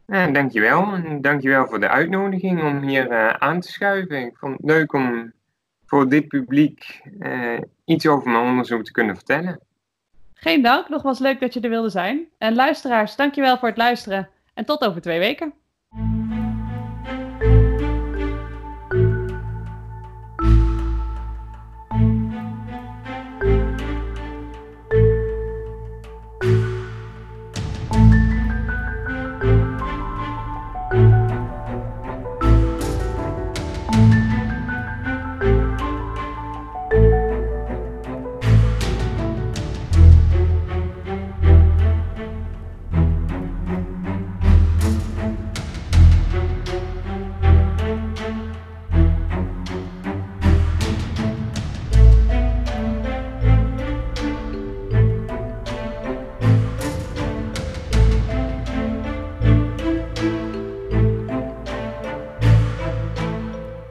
Ja, 0.06 0.26
dankjewel. 0.26 0.92
En 0.92 1.20
dankjewel 1.20 1.66
voor 1.66 1.80
de 1.80 1.88
uitnodiging 1.88 2.62
om 2.62 2.82
hier 2.82 3.38
aan 3.38 3.60
te 3.60 3.68
schuiven. 3.68 4.26
Ik 4.26 4.36
vond 4.36 4.52
het 4.52 4.70
leuk 4.70 4.92
om 4.92 5.32
voor 5.86 6.08
dit 6.08 6.28
publiek 6.28 7.02
iets 7.84 8.06
over 8.06 8.30
mijn 8.30 8.44
onderzoek 8.44 8.84
te 8.84 8.92
kunnen 8.92 9.14
vertellen. 9.14 9.60
Geen 10.42 10.62
dank, 10.62 10.88
nogmaals 10.88 11.18
leuk 11.18 11.40
dat 11.40 11.54
je 11.54 11.60
er 11.60 11.70
wilde 11.70 11.90
zijn. 11.90 12.28
En 12.38 12.54
luisteraars, 12.54 13.16
dankjewel 13.16 13.58
voor 13.58 13.68
het 13.68 13.76
luisteren. 13.76 14.28
En 14.54 14.64
tot 14.64 14.84
over 14.84 15.00
twee 15.00 15.18
weken. 15.18 15.54